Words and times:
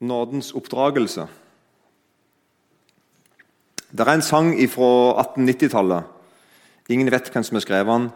nådens 0.00 0.52
oppdragelse. 0.52 1.26
Det 3.92 4.00
er 4.00 4.12
en 4.12 4.22
sang 4.22 4.52
fra 4.70 5.22
1890-tallet. 5.22 6.02
Ingen 6.88 7.10
vet 7.10 7.30
hvem 7.32 7.42
som 7.42 7.56
har 7.56 7.60
skrevet 7.60 7.86
den. 7.86 8.08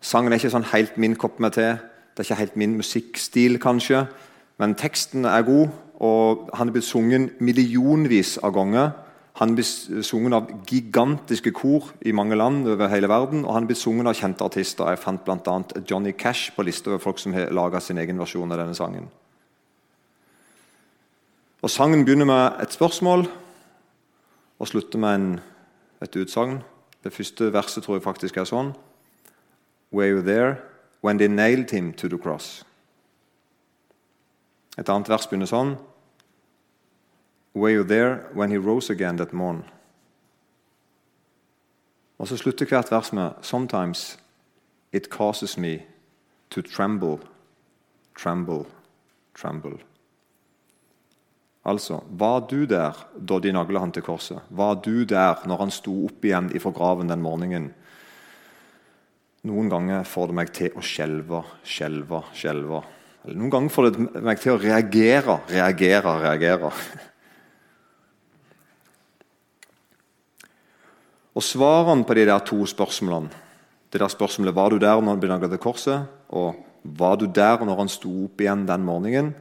Sangen 0.00 0.32
er 0.32 0.40
ikke 0.40 0.50
sånn 0.50 0.72
helt 0.72 0.96
min 0.98 1.14
kopp 1.16 1.38
med 1.40 1.54
te. 1.54 1.68
Det 2.12 2.24
er 2.24 2.26
ikke 2.26 2.40
helt 2.40 2.56
min 2.58 2.74
musikkstil, 2.76 3.60
kanskje. 3.62 4.06
Men 4.58 4.74
teksten 4.74 5.24
er 5.24 5.46
god, 5.46 5.70
og 6.02 6.50
han 6.58 6.68
er 6.68 6.74
blitt 6.74 6.88
sunget 6.88 7.40
millionvis 7.40 8.36
av 8.42 8.52
ganger. 8.56 8.90
Han 9.38 9.52
er 9.52 9.60
blitt 9.60 10.04
sunget 10.04 10.36
av 10.36 10.50
gigantiske 10.68 11.54
kor 11.56 11.92
i 12.04 12.12
mange 12.12 12.36
land 12.36 12.66
over 12.68 12.90
hele 12.92 13.08
verden. 13.08 13.46
Og 13.46 13.54
han 13.54 13.64
er 13.64 13.70
blitt 13.70 13.80
sunget 13.80 14.10
av 14.10 14.18
kjente 14.18 14.44
artister. 14.44 14.90
Jeg 14.90 15.00
fant 15.00 15.24
bl.a. 15.24 15.56
Johnny 15.88 16.12
Cash 16.12 16.52
på 16.56 16.66
lista 16.66 16.90
over 16.90 17.00
folk 17.00 17.22
som 17.22 17.32
har 17.32 17.54
laga 17.54 17.80
sin 17.80 17.98
egen 18.02 18.18
versjon 18.20 18.52
av 18.52 18.60
denne 18.60 18.76
sangen. 18.76 19.08
Og 21.62 21.70
Sangen 21.70 22.04
begynner 22.04 22.24
med 22.24 22.62
et 22.62 22.72
spørsmål 22.72 23.26
og 24.58 24.68
slutter 24.68 24.98
med 24.98 25.14
en, 25.14 25.40
et 26.02 26.16
utsagn. 26.16 26.62
Det 27.04 27.12
første 27.12 27.52
verset 27.52 27.82
tror 27.82 27.94
jeg 27.94 28.02
faktisk 28.02 28.36
er 28.36 28.44
sånn 28.44 28.72
Were 29.92 30.10
you 30.10 30.22
there 30.22 30.56
when 31.04 31.18
they 31.18 31.28
nailed 31.28 31.70
him 31.70 31.92
to 31.92 32.08
the 32.08 32.18
cross? 32.18 32.64
Et 34.78 34.88
annet 34.88 35.08
vers 35.08 35.26
begynner 35.26 35.46
sånn 35.46 35.76
Were 37.54 37.74
you 37.74 37.84
there 37.84 38.26
when 38.34 38.50
he 38.50 38.58
rose 38.58 38.90
again 38.92 39.18
that 39.18 39.32
morn? 39.32 39.62
Og 42.18 42.28
så 42.28 42.36
slutter 42.36 42.66
hvert 42.66 42.90
vers 42.90 43.12
med 43.12 43.38
Sometimes 43.42 44.18
it 44.92 45.10
causes 45.10 45.58
me 45.58 45.78
to 46.50 46.62
tremble, 46.62 47.18
tremble, 48.18 48.64
tremble. 49.34 49.91
Altså, 51.62 52.02
Var 52.10 52.40
du 52.50 52.66
der 52.66 52.96
da 53.14 53.38
de 53.38 53.52
nagla 53.52 53.80
han 53.80 53.92
til 53.92 54.02
korset? 54.02 54.40
Var 54.50 54.74
du 54.82 55.04
der 55.04 55.46
når 55.46 55.58
han 55.58 55.70
sto 55.70 56.04
opp 56.06 56.24
igjen 56.24 56.50
ifra 56.56 56.70
graven 56.74 57.08
den 57.08 57.22
morgenen? 57.22 57.74
Noen 59.46 59.68
ganger 59.70 60.04
får 60.06 60.26
det 60.30 60.34
meg 60.38 60.52
til 60.54 60.70
å 60.78 60.82
skjelve, 60.82 61.42
skjelve, 61.66 62.22
skjelve. 62.34 62.82
Eller 63.24 63.38
Noen 63.38 63.50
ganger 63.50 63.70
får 63.74 63.90
det 63.90 64.22
meg 64.22 64.38
til 64.42 64.52
å 64.54 64.58
reagere, 64.62 65.38
reagere, 65.50 66.12
reagere. 66.22 66.70
Og 71.32 71.42
Svarene 71.42 72.04
på 72.06 72.14
de 72.18 72.26
der 72.28 72.42
to 72.46 72.66
spørsmålene 72.66 73.30
det 73.92 74.00
der 74.00 74.08
spørsmålet, 74.08 74.54
Var 74.54 74.68
du 74.70 74.78
der 74.78 75.00
når 75.00 75.10
han 75.10 75.20
ble 75.20 75.28
nagla 75.28 75.48
til 75.52 75.60
korset? 75.60 76.06
Og 76.32 76.54
var 76.82 77.16
du 77.16 77.26
der 77.26 77.60
når 77.60 77.76
han 77.76 77.88
sto 77.92 78.24
opp 78.24 78.40
igjen 78.40 78.66
den 78.66 78.86
morgenen? 78.88 79.34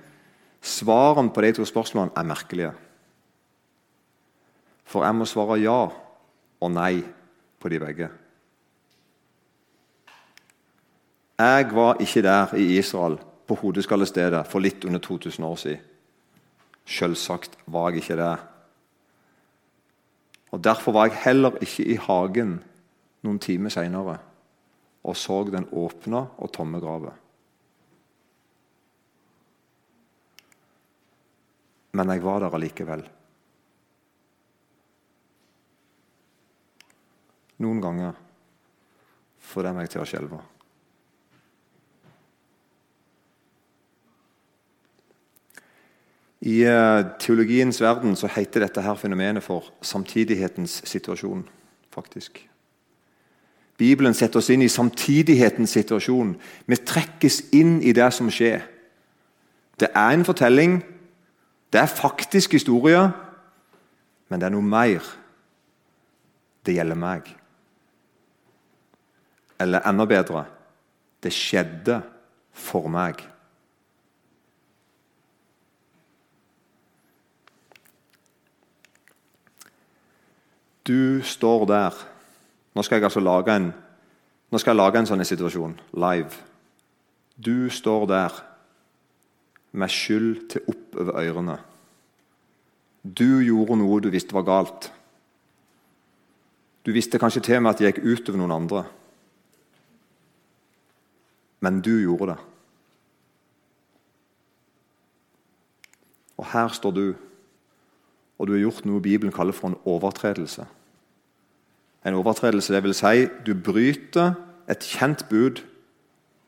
Svarene 0.62 1.34
på 1.34 1.42
de 1.42 1.52
to 1.58 1.66
spørsmålene 1.66 2.14
er 2.18 2.28
merkelige. 2.28 2.72
For 4.86 5.06
jeg 5.06 5.16
må 5.16 5.26
svare 5.26 5.58
ja 5.62 5.80
og 6.62 6.72
nei 6.72 7.02
på 7.60 7.70
de 7.72 7.80
begge. 7.82 8.10
Jeg 11.42 11.70
var 11.74 12.02
ikke 12.04 12.22
der 12.22 12.54
i 12.54 12.78
Israel 12.78 13.18
på 13.48 13.58
hodeskallestedet 13.58 14.46
for 14.48 14.62
litt 14.62 14.86
under 14.86 15.02
2000 15.02 15.46
år 15.46 15.56
siden. 15.58 15.88
Selvsagt 16.86 17.58
var 17.66 17.90
jeg 17.90 18.04
ikke 18.04 18.18
det. 18.20 18.36
Og 20.52 20.64
Derfor 20.64 20.92
var 20.92 21.08
jeg 21.08 21.24
heller 21.24 21.58
ikke 21.62 21.86
i 21.88 21.96
hagen 21.96 22.60
noen 23.24 23.40
timer 23.40 23.74
seinere 23.74 24.20
og 25.04 25.18
så 25.18 25.42
den 25.50 25.66
åpne 25.72 26.26
og 26.38 26.52
tomme 26.54 26.80
grava. 26.82 27.14
Men 31.92 32.14
jeg 32.14 32.24
var 32.24 32.40
der 32.44 32.56
allikevel. 32.56 33.04
Noen 37.62 37.82
ganger 37.84 38.16
får 39.52 39.68
det 39.68 39.76
meg 39.76 39.92
til 39.92 40.02
å 40.02 40.08
skjelve. 40.08 40.40
I 46.42 46.64
uh, 46.66 47.04
teologiens 47.22 47.78
verden 47.84 48.16
så 48.18 48.30
heter 48.34 48.64
dette 48.66 48.82
her 48.82 48.98
fenomenet 48.98 49.46
for 49.46 49.68
samtidighetens 49.86 50.82
situasjon. 50.90 51.46
faktisk. 51.94 52.48
Bibelen 53.78 54.14
setter 54.14 54.40
oss 54.40 54.50
inn 54.50 54.62
i 54.62 54.70
samtidighetens 54.70 55.74
situasjon. 55.74 56.36
Vi 56.66 56.76
trekkes 56.76 57.42
inn 57.52 57.82
i 57.82 57.94
det 57.94 58.10
som 58.14 58.30
skjer. 58.30 58.62
Det 59.80 59.90
er 59.94 60.14
en 60.14 60.26
fortelling 60.26 60.80
det 61.72 61.80
er 61.80 61.86
faktisk 61.86 62.52
historie, 62.52 63.02
men 64.30 64.40
det 64.40 64.48
er 64.48 64.54
noe 64.54 64.66
mer. 64.66 65.06
Det 66.66 66.76
gjelder 66.76 67.00
meg. 67.00 67.30
Eller 69.62 69.88
enda 69.88 70.06
bedre 70.06 70.46
det 71.22 71.34
skjedde 71.34 72.00
for 72.52 72.90
meg. 72.90 73.20
Du 80.88 81.22
står 81.24 81.66
der. 81.70 81.98
Nå 82.74 82.82
skal 82.84 82.98
jeg 82.98 83.04
altså 83.04 83.22
lage 83.22 83.56
en, 83.56 83.68
nå 84.52 84.58
skal 84.58 84.74
jeg 84.74 84.80
lage 84.80 85.00
en 85.00 85.10
sånn 85.10 85.26
situasjon 85.28 85.76
live. 85.94 86.32
Du 87.38 87.70
står 87.70 88.08
der 88.10 88.40
med 89.72 89.92
skyld 89.92 90.50
til 90.52 90.66
oppover 90.68 91.20
ørene. 91.22 91.58
Du 93.04 93.42
gjorde 93.42 93.80
noe 93.80 94.02
du 94.02 94.10
visste 94.14 94.36
var 94.36 94.46
galt. 94.46 94.92
Du 96.86 96.92
visste 96.94 97.20
kanskje 97.22 97.42
til 97.46 97.60
og 97.60 97.64
med 97.64 97.74
at 97.74 97.82
det 97.82 97.92
gikk 97.92 98.06
utover 98.06 98.42
noen 98.42 98.56
andre. 98.56 98.84
Men 101.62 101.82
du 101.82 101.94
gjorde 102.02 102.34
det. 102.34 102.38
Og 106.42 106.48
her 106.54 106.72
står 106.74 106.92
du, 106.92 107.06
og 108.40 108.48
du 108.48 108.54
har 108.56 108.64
gjort 108.64 108.86
noe 108.90 109.02
Bibelen 109.02 109.34
kaller 109.34 109.54
for 109.54 109.70
en 109.70 109.78
overtredelse. 109.86 110.66
En 112.06 112.18
overtredelse, 112.18 112.74
det 112.74 112.82
vil 112.84 112.98
si 112.98 113.28
du 113.46 113.54
bryter 113.54 114.34
et 114.70 114.82
kjent 114.82 115.28
bud. 115.30 115.62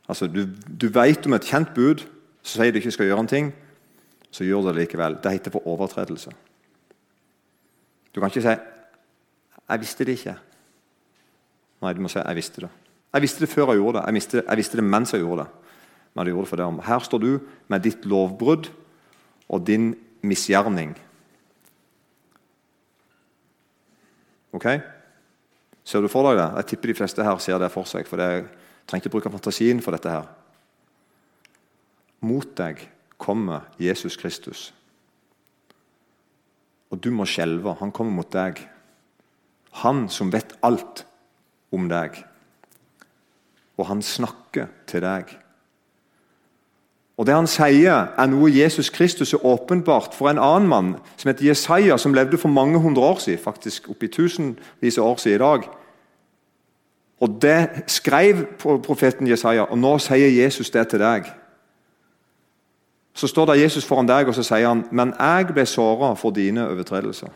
Altså, 0.10 0.28
Du, 0.28 0.48
du 0.82 0.88
vet 0.90 1.26
om 1.26 1.34
et 1.34 1.46
kjent 1.46 1.70
bud, 1.76 2.02
så 2.44 2.60
sier 2.60 2.72
du 2.72 2.80
ikke 2.82 2.92
skal 2.92 3.08
gjøre 3.08 3.24
en 3.24 3.32
ting, 3.32 3.54
så 4.32 4.44
gjør 4.44 4.62
du 4.62 4.68
det 4.72 4.82
likevel. 4.84 5.18
Det 5.24 5.32
heter 5.32 5.54
for 5.54 5.68
overtredelse. 5.68 6.32
Du 8.14 8.20
kan 8.20 8.30
ikke 8.30 8.42
si 8.42 8.56
'Jeg 9.70 9.80
visste 9.80 10.06
det 10.06 10.18
ikke'. 10.18 10.38
Nei, 11.82 11.94
du 11.94 12.02
må 12.02 12.08
si 12.08 12.20
'Jeg 12.20 12.36
visste 12.36 12.62
det'. 12.62 12.70
Jeg 13.14 13.22
visste 13.22 13.40
det 13.40 13.50
før 13.50 13.68
jeg 13.68 13.78
gjorde 13.78 13.98
det. 14.00 14.06
Jeg 14.06 14.14
visste, 14.14 14.44
jeg 14.50 14.58
visste 14.58 14.78
det 14.78 14.84
mens 14.84 15.14
jeg 15.14 15.22
gjorde 15.22 15.44
det. 15.44 15.50
Men 16.14 16.26
jeg 16.26 16.34
gjorde 16.34 16.46
det 16.46 16.50
for 16.50 16.56
det 16.56 16.66
om. 16.66 16.80
Her 16.80 17.00
står 17.00 17.18
du 17.18 17.40
med 17.68 17.80
ditt 17.80 18.06
lovbrudd 18.06 18.72
og 19.50 19.68
din 19.68 19.96
misgjerning. 20.22 20.98
Ok? 24.54 24.66
Ser 25.84 26.02
du 26.02 26.08
for 26.08 26.30
deg 26.30 26.40
det? 26.40 26.56
Jeg 26.56 26.66
tipper 26.66 26.88
de 26.88 26.94
fleste 26.94 27.24
her 27.24 27.38
ser 27.38 27.58
det 27.58 27.72
for 27.72 27.84
seg. 27.84 28.08
for 28.08 28.18
det 28.18 28.46
trenger 28.88 29.06
ikke 29.06 29.10
bruke 29.10 29.32
fantasien 29.32 29.82
for 29.82 29.92
dette 29.92 30.10
her. 30.10 30.43
Mot 32.24 32.48
deg 32.58 32.88
kommer 33.20 33.68
Jesus 33.80 34.18
Kristus. 34.18 34.72
Og 36.92 37.00
du 37.04 37.12
må 37.12 37.26
skjelve. 37.28 37.76
Han 37.80 37.92
kommer 37.92 38.16
mot 38.22 38.32
deg. 38.32 38.62
Han 39.84 40.06
som 40.10 40.32
vet 40.34 40.56
alt 40.64 41.06
om 41.74 41.88
deg. 41.90 42.20
Og 43.78 43.88
han 43.90 44.04
snakker 44.06 44.70
til 44.88 45.02
deg. 45.04 45.32
Og 47.18 47.26
Det 47.26 47.36
han 47.36 47.48
sier, 47.48 48.10
er 48.18 48.30
noe 48.30 48.50
Jesus 48.50 48.90
Kristus 48.90 49.34
er 49.34 49.46
åpenbart 49.46 50.16
for 50.18 50.32
en 50.32 50.42
annen 50.42 50.70
mann 50.70 50.94
som 51.18 51.30
heter 51.30 51.46
Jesaja, 51.46 51.98
som 51.98 52.14
levde 52.14 52.40
for 52.42 52.50
mange 52.50 52.80
hundre 52.82 53.04
år 53.04 53.22
siden, 53.22 53.44
faktisk 53.44 53.90
oppi 53.94 54.08
tusenvis 54.10 54.98
av 54.98 55.12
år 55.12 55.22
siden 55.22 55.36
i 55.36 55.44
dag. 55.44 55.68
Og 57.22 57.38
Det 57.42 57.84
skrev 57.88 58.46
profeten 58.58 59.28
Jesaja, 59.28 59.64
og 59.64 59.78
nå 59.78 59.98
sier 60.02 60.30
Jesus 60.44 60.70
det 60.70 60.88
til 60.88 61.00
deg. 61.00 61.30
Så 63.14 63.28
står 63.28 63.46
det 63.46 63.62
Jesus 63.62 63.86
foran 63.86 64.08
deg 64.10 64.28
og 64.28 64.36
så 64.36 64.44
sier 64.44 64.68
han, 64.68 64.88
'Men 64.92 65.14
jeg 65.20 65.54
ble 65.54 65.66
såra 65.66 66.14
for 66.16 66.32
dine 66.32 66.68
overtredelser.' 66.68 67.32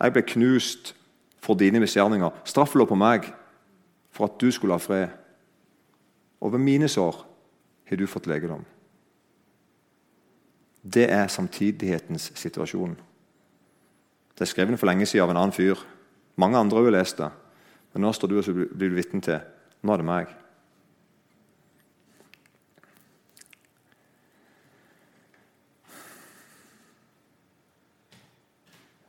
Jeg 0.00 0.12
ble 0.12 0.22
knust 0.22 0.94
for 1.40 1.54
dine 1.54 1.80
misgjerninger. 1.80 2.30
Straffen 2.44 2.78
lå 2.78 2.84
på 2.84 2.94
meg 2.94 3.34
for 4.10 4.24
at 4.24 4.40
du 4.40 4.50
skulle 4.50 4.74
ha 4.74 4.78
fred. 4.78 5.08
Over 6.40 6.58
mine 6.58 6.88
sår 6.88 7.26
har 7.88 7.96
du 7.96 8.06
fått 8.06 8.26
legedom. 8.26 8.64
Det 10.94 11.10
er 11.10 11.26
samtidighetens 11.26 12.32
situasjon. 12.34 12.96
Det 14.34 14.40
er 14.40 14.44
skrevet 14.44 14.78
for 14.78 14.86
lenge 14.86 15.06
siden 15.06 15.22
av 15.22 15.30
en 15.30 15.36
annen 15.36 15.52
fyr. 15.52 15.74
Mange 16.36 16.58
andre 16.58 16.76
har 16.76 16.84
jo 16.84 16.90
lest 16.90 17.18
det. 17.18 17.30
Men 17.92 18.02
nå 18.02 18.12
står 18.12 18.28
du 18.28 18.38
og 18.38 18.78
blir 18.78 18.94
vitne 18.94 19.20
til 19.20 19.40
nå 19.82 19.92
er 19.92 19.96
det 19.96 20.06
meg. 20.06 20.30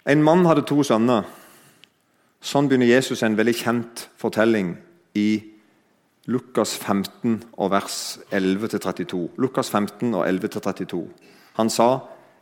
En 0.10 0.24
mann 0.24 0.48
hadde 0.50 0.66
to 0.66 0.82
sønner. 0.82 1.28
Sånn 2.42 2.70
begynner 2.70 2.90
Jesus 2.90 3.22
en 3.22 3.36
veldig 3.38 3.54
kjent 3.60 4.08
fortelling 4.18 4.72
i 5.20 5.28
Lukas 6.30 6.72
15 6.78 7.36
og 7.58 7.70
vers 7.76 8.18
11-32. 8.34 9.20
Lukas 9.38 9.70
15 9.70 10.16
og 10.16 10.24
11-32. 10.26 11.04
Han 11.60 11.70
sa 11.70 11.90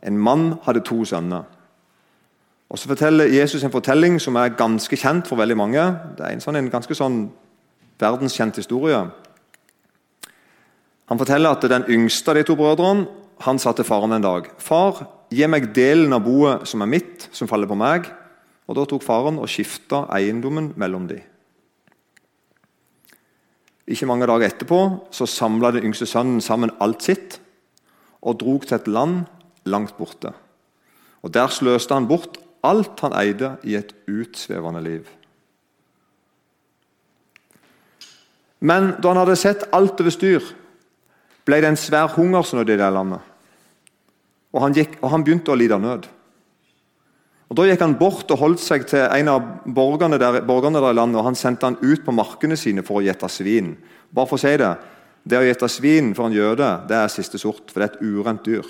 en 0.00 0.16
mann 0.16 0.54
hadde 0.64 0.80
to 0.86 1.02
sønner. 1.04 1.44
Og 2.68 2.78
Så 2.78 2.88
forteller 2.88 3.32
Jesus 3.32 3.64
en 3.64 3.72
fortelling 3.72 4.20
som 4.20 4.36
er 4.36 4.56
ganske 4.56 4.96
kjent 4.96 5.28
for 5.28 5.36
veldig 5.36 5.56
mange. 5.56 5.84
Det 6.16 6.24
er 6.24 6.32
en, 6.32 6.40
sånn, 6.40 6.56
en 6.56 6.72
ganske 6.72 6.94
sånn 6.94 7.20
verdenskjent 8.00 8.56
historie. 8.60 9.00
Han 11.08 11.20
forteller 11.20 11.56
at 11.56 11.68
den 11.68 11.84
yngste 11.88 12.32
av 12.32 12.40
de 12.40 12.48
to 12.48 12.56
brødrene 12.56 13.08
han 13.44 13.58
sa 13.58 13.72
til 13.72 13.86
faren 13.86 14.12
en 14.12 14.24
dag 14.24 14.48
Far, 14.58 15.17
gi 15.30 15.46
meg 15.50 15.70
delen 15.76 16.14
av 16.16 16.24
boet 16.24 16.68
som 16.68 16.82
er 16.82 16.90
mitt, 16.90 17.28
som 17.32 17.48
faller 17.50 17.68
på 17.68 17.76
meg. 17.78 18.08
Og 18.68 18.76
Da 18.76 18.84
tok 18.84 19.02
faren 19.02 19.38
og 19.40 19.48
skifta 19.48 20.04
eiendommen 20.12 20.72
mellom 20.76 21.06
de. 21.08 21.22
Ikke 23.88 24.06
mange 24.06 24.26
dager 24.28 24.50
etterpå 24.50 24.80
så 25.10 25.24
samla 25.24 25.70
den 25.72 25.88
yngste 25.88 26.06
sønnen 26.06 26.42
sammen 26.44 26.74
alt 26.80 27.02
sitt 27.02 27.38
og 28.20 28.36
drog 28.40 28.66
til 28.66 28.76
et 28.76 28.88
land 28.88 29.24
langt 29.64 29.96
borte. 29.96 30.34
Og 31.22 31.32
Der 31.32 31.48
sløste 31.48 31.94
han 31.94 32.08
bort 32.08 32.36
alt 32.62 33.00
han 33.00 33.16
eide 33.16 33.56
i 33.64 33.76
et 33.78 33.94
utsvevende 34.08 34.82
liv. 34.82 35.08
Men 38.60 38.96
da 39.00 39.12
han 39.12 39.22
hadde 39.22 39.38
sett 39.38 39.68
alt 39.72 40.00
over 40.02 40.12
styr, 40.12 40.42
ble 41.46 41.60
det 41.62 41.70
en 41.70 41.80
svær 41.80 42.10
hungersnød 42.16 42.74
i 42.74 42.76
det 42.76 42.92
landet. 42.92 43.22
Og 44.58 44.64
han, 44.64 44.74
gikk, 44.74 44.96
og 44.98 45.12
han 45.12 45.22
begynte 45.22 45.52
å 45.54 45.58
lide 45.58 45.78
nød. 45.78 46.08
Og 47.48 47.56
Da 47.56 47.64
gikk 47.64 47.80
han 47.80 47.94
bort 48.00 48.28
og 48.34 48.40
holdt 48.42 48.60
seg 48.60 48.84
til 48.90 49.06
en 49.06 49.30
av 49.30 49.44
borgerne 49.64 50.18
der, 50.20 50.40
borgerne 50.44 50.82
der 50.82 50.90
i 50.90 50.98
landet, 50.98 51.20
og 51.20 51.28
han 51.30 51.38
sendte 51.38 51.70
han 51.70 51.78
ut 51.78 52.02
på 52.04 52.12
markene 52.12 52.58
sine 52.58 52.82
for 52.84 52.98
å 52.98 53.04
gjette 53.06 53.30
svin. 53.30 53.76
Bare 54.10 54.28
for 54.28 54.36
å 54.36 54.42
si 54.42 54.56
det, 54.58 54.72
det 55.22 55.38
å 55.38 55.46
gjette 55.46 55.70
svin 55.70 56.10
for 56.16 56.26
en 56.26 56.36
jøde 56.36 56.72
det 56.90 56.98
er 56.98 57.12
siste 57.12 57.38
sort, 57.38 57.70
for 57.70 57.80
det 57.80 57.86
er 57.86 57.94
et 57.94 58.02
urent 58.02 58.42
dyr. 58.44 58.66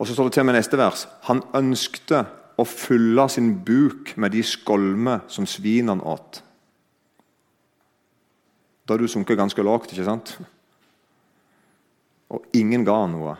Og 0.00 0.06
Så 0.06 0.14
står 0.14 0.30
det 0.30 0.36
til 0.38 0.46
med 0.48 0.56
neste 0.56 0.78
vers 0.80 1.02
Han 1.28 1.42
ønskte 1.54 2.22
å 2.60 2.64
fylle 2.68 3.26
sin 3.32 3.52
buk 3.64 4.14
med 4.16 4.32
de 4.36 4.44
skolmer 4.44 5.24
som 5.32 5.48
svinene 5.48 6.04
åt. 6.04 6.42
Da 8.84 8.94
har 8.94 9.00
du 9.00 9.08
sunket 9.08 9.38
ganske 9.38 9.64
lavt, 9.64 9.92
ikke 9.92 10.04
sant? 10.04 10.34
Og 12.30 12.44
ingen 12.54 12.84
ga 12.86 12.98
noe. 13.10 13.34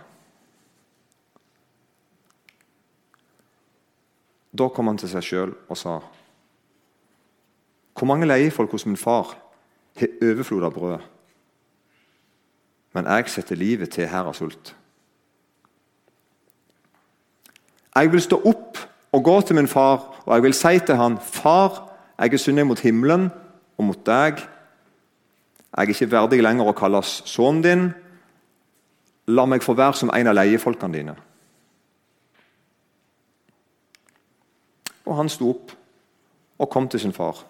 Da 4.51 4.67
kom 4.75 4.91
han 4.91 4.99
til 4.99 5.11
seg 5.13 5.23
sjøl 5.23 5.53
og 5.71 5.79
sa 5.79 6.01
Hvor 7.95 8.09
mange 8.09 8.27
leiefolk 8.27 8.73
hos 8.75 8.87
min 8.87 8.99
far 8.99 9.37
har 10.01 10.15
overflod 10.23 10.65
av 10.65 10.75
brød, 10.75 11.01
men 12.95 13.07
jeg 13.07 13.29
setter 13.29 13.59
livet 13.59 13.91
til 13.93 14.09
her 14.09 14.27
av 14.27 14.35
sult. 14.35 14.73
Jeg 17.95 18.13
vil 18.13 18.23
stå 18.23 18.39
opp 18.47 18.79
og 19.13 19.25
gå 19.25 19.41
til 19.41 19.59
min 19.59 19.69
far, 19.69 20.23
og 20.25 20.35
jeg 20.35 20.43
vil 20.43 20.55
si 20.55 20.79
til 20.87 20.97
han, 20.97 21.19
Far, 21.19 21.91
jeg 22.19 22.33
er 22.33 22.39
syndig 22.39 22.67
mot 22.67 22.81
himmelen 22.81 23.29
og 23.79 23.85
mot 23.85 24.07
deg. 24.07 24.41
Jeg 25.71 25.83
er 25.85 25.93
ikke 25.93 26.11
verdig 26.11 26.43
lenger 26.43 26.71
å 26.71 26.77
kalles 26.77 27.21
sønnen 27.27 27.63
din. 27.65 27.85
La 29.31 29.47
meg 29.47 29.63
få 29.65 29.77
være 29.79 29.99
som 30.01 30.13
en 30.15 30.31
av 30.31 30.37
leiefolkene 30.37 30.97
dine. 30.97 31.15
Og 35.07 35.17
han 35.19 35.31
sto 35.33 35.51
opp 35.55 35.75
og 36.61 36.71
kom 36.71 36.89
til 36.91 37.03
sin 37.03 37.15
far. 37.17 37.41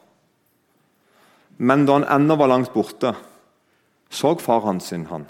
Men 1.61 1.85
da 1.85 1.99
han 1.99 2.09
ennå 2.09 2.39
var 2.41 2.49
langt 2.53 2.73
borte, 2.73 3.13
så 4.11 4.33
far 4.41 4.65
hans 4.65 4.89
sin 4.91 5.05
han, 5.11 5.27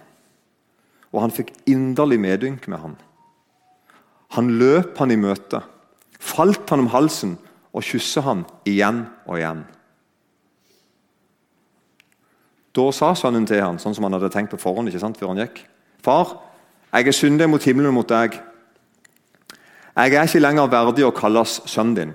og 1.11 1.25
han 1.25 1.35
fikk 1.35 1.51
inderlig 1.69 2.21
medynk 2.23 2.69
med 2.71 2.81
han. 2.81 2.95
Han 4.37 4.53
løp 4.61 4.99
han 5.03 5.11
i 5.11 5.19
møte, 5.19 5.61
falt 6.21 6.71
han 6.71 6.85
om 6.85 6.93
halsen 6.95 7.35
og 7.75 7.85
kysset 7.85 8.25
han 8.25 8.45
igjen 8.69 9.03
og 9.27 9.41
igjen. 9.41 9.65
Da 12.79 12.87
sa 12.95 13.11
sønnen 13.19 13.49
til 13.51 13.63
han, 13.65 13.81
sånn 13.83 13.97
som 13.97 14.07
han 14.07 14.15
hadde 14.15 14.31
tenkt 14.31 14.55
på 14.55 14.61
forhånd 14.63 14.91
ikke 14.91 15.03
sant, 15.03 15.19
før 15.19 15.35
han 15.35 15.43
gikk. 15.43 15.65
Far, 16.03 16.37
jeg 16.93 17.07
er 17.07 17.17
syndig 17.17 17.49
mot 17.51 17.65
himmelen 17.65 17.93
og 17.93 18.01
mot 18.01 18.09
deg. 18.09 18.41
Jeg 19.97 20.15
er 20.15 20.27
ikke 20.27 20.41
lenger 20.41 20.71
verdig 20.73 21.05
å 21.07 21.15
kalles 21.15 21.61
sønnen 21.69 21.97
din. 21.97 22.13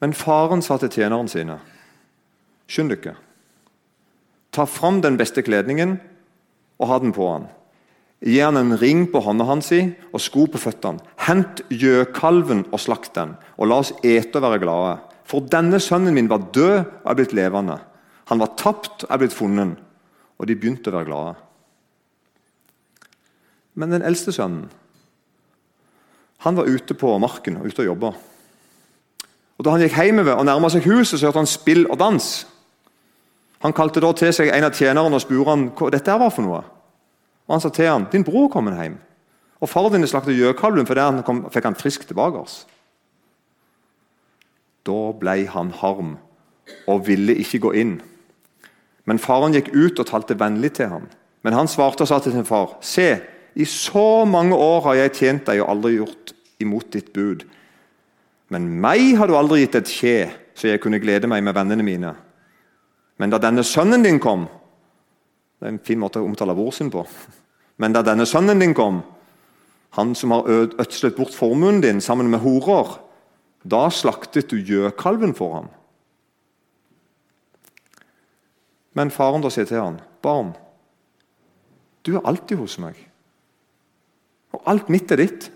Men 0.00 0.12
faren 0.16 0.62
sa 0.62 0.76
til 0.80 0.92
tjeneren 0.92 1.28
sine, 1.28 1.58
skynd 2.68 2.92
dere. 2.92 3.16
Ta 4.52 4.64
fram 4.68 5.02
den 5.04 5.18
beste 5.20 5.44
kledningen 5.44 5.98
og 6.80 6.90
ha 6.90 6.98
den 7.00 7.14
på 7.16 7.28
han. 7.28 7.48
Gi 8.24 8.38
han 8.40 8.56
en 8.56 8.76
ring 8.80 9.04
på 9.12 9.20
hånda 9.20 9.44
hans 9.44 9.72
og 9.76 10.20
sko 10.22 10.46
på 10.48 10.60
føttene. 10.60 11.02
Hent 11.26 11.60
gjøkalven 11.68 12.64
og 12.72 12.80
slakt 12.80 13.14
den, 13.16 13.34
og 13.60 13.68
la 13.68 13.80
oss 13.82 13.92
ete 14.02 14.40
og 14.40 14.46
være 14.46 14.62
glade. 14.64 14.94
For 15.28 15.44
denne 15.44 15.80
sønnen 15.82 16.14
min 16.16 16.30
var 16.30 16.48
død 16.54 16.78
og 16.78 17.10
er 17.10 17.18
blitt 17.18 17.34
levende. 17.36 17.80
Han 18.30 18.40
var 18.40 18.54
tapt 18.56 19.04
og 19.04 19.12
er 19.12 19.20
blitt 19.20 19.36
funnet. 19.36 19.76
Og 20.38 20.48
de 20.48 20.56
begynte 20.56 20.90
å 20.90 20.96
være 20.96 21.08
glade. 21.08 21.34
Men 23.74 23.92
den 23.92 24.04
eldste 24.06 24.32
sønnen 24.32 24.68
han 26.44 26.54
var 26.54 26.68
ute 26.68 26.94
på 26.94 27.10
marken 27.18 27.56
ute 27.64 27.80
og 27.82 27.86
jobba. 27.88 28.10
Og 29.56 29.64
Da 29.64 29.72
han 29.72 29.80
gikk 29.80 29.96
hjemover 29.96 30.36
og 30.36 30.44
nærma 30.46 30.68
seg 30.70 30.84
huset, 30.84 31.18
så 31.18 31.26
hørte 31.26 31.40
han 31.40 31.48
spill 31.48 31.86
og 31.88 31.98
dans. 31.98 32.46
Han 33.64 33.72
kalte 33.72 34.02
da 34.04 34.12
til 34.12 34.32
seg 34.36 34.52
en 34.52 34.66
av 34.68 34.76
tjenerne 34.76 35.16
og 35.16 35.24
spurte 35.24 35.50
han, 35.50 35.70
hva 35.72 35.90
dette 35.90 36.18
var 36.20 36.30
for 36.30 36.44
noe. 36.44 36.60
Og 37.48 37.54
Han 37.54 37.60
sa 37.60 37.68
til 37.68 37.88
han, 37.88 38.06
'Din 38.12 38.24
bror 38.24 38.48
kom 38.48 38.68
hjem.' 38.68 38.98
Og 39.60 39.68
far 39.68 39.88
din 39.88 40.06
slaktet 40.06 40.36
gjøkalven, 40.36 40.86
for 40.86 40.94
der 40.94 41.10
han 41.10 41.22
kom, 41.22 41.50
fikk 41.50 41.64
han 41.64 41.74
frisk 41.74 42.06
tilbake. 42.06 42.38
oss. 42.38 42.66
Da 44.86 45.12
ble 45.12 45.46
han 45.46 45.70
harm 45.70 46.18
og 46.86 47.06
ville 47.06 47.34
ikke 47.34 47.58
gå 47.58 47.72
inn. 47.72 48.02
Men 49.06 49.22
faren 49.22 49.54
gikk 49.54 49.70
ut 49.74 50.02
og 50.02 50.08
talte 50.08 50.36
vennlig 50.38 50.74
til 50.76 50.90
ham. 50.90 51.06
Men 51.46 51.54
han 51.54 51.70
svarte 51.70 52.02
og 52.02 52.10
sa 52.10 52.18
til 52.22 52.34
sin 52.34 52.46
far.: 52.46 52.76
Se, 52.82 53.20
i 53.54 53.64
så 53.64 54.24
mange 54.28 54.54
år 54.54 54.82
har 54.88 54.94
jeg 55.00 55.14
tjent 55.20 55.46
deg 55.46 55.62
og 55.62 55.70
aldri 55.70 55.96
gjort 55.96 56.34
imot 56.60 56.90
ditt 56.92 57.12
bud. 57.14 57.46
Men 58.52 58.68
meg 58.82 59.16
har 59.18 59.30
du 59.30 59.36
aldri 59.38 59.62
gitt 59.62 59.78
et 59.78 59.90
kje, 59.90 60.18
så 60.54 60.70
jeg 60.70 60.82
kunne 60.82 61.00
glede 61.02 61.30
meg 61.30 61.44
med 61.44 61.54
vennene 61.56 61.86
mine. 61.86 62.12
Men 63.18 63.32
da 63.32 63.40
denne 63.40 63.64
sønnen 63.64 64.04
din 64.04 64.20
kom 64.20 64.48
Det 65.56 65.64
er 65.64 65.72
en 65.72 65.80
fin 65.80 65.96
måte 65.96 66.20
å 66.20 66.26
omtale 66.28 66.52
bror 66.52 66.74
sin 66.76 66.90
på. 66.92 67.00
Men 67.80 67.94
da 67.94 68.02
denne 68.04 68.26
sønnen 68.28 68.60
din 68.60 68.74
kom, 68.76 68.98
han 69.96 70.10
som 70.14 70.34
har 70.34 70.44
ødslet 70.52 71.16
bort 71.16 71.32
formuen 71.32 71.80
din 71.80 72.02
sammen 72.04 72.28
med 72.28 72.42
horer, 72.44 72.98
da 73.64 73.86
slaktet 73.88 74.50
du 74.52 74.60
gjøkalven 74.60 75.32
for 75.32 75.54
ham. 75.54 75.70
Men 78.96 79.12
faren 79.12 79.44
da 79.44 79.50
sier 79.52 79.68
til 79.68 79.80
han, 79.82 80.00
'Barn, 80.22 80.54
du 82.06 82.16
er 82.16 82.24
alltid 82.24 82.56
hos 82.56 82.78
meg, 82.80 82.96
og 84.52 84.62
alt 84.66 84.88
mitt 84.88 85.12
er 85.12 85.20
ditt.' 85.20 85.50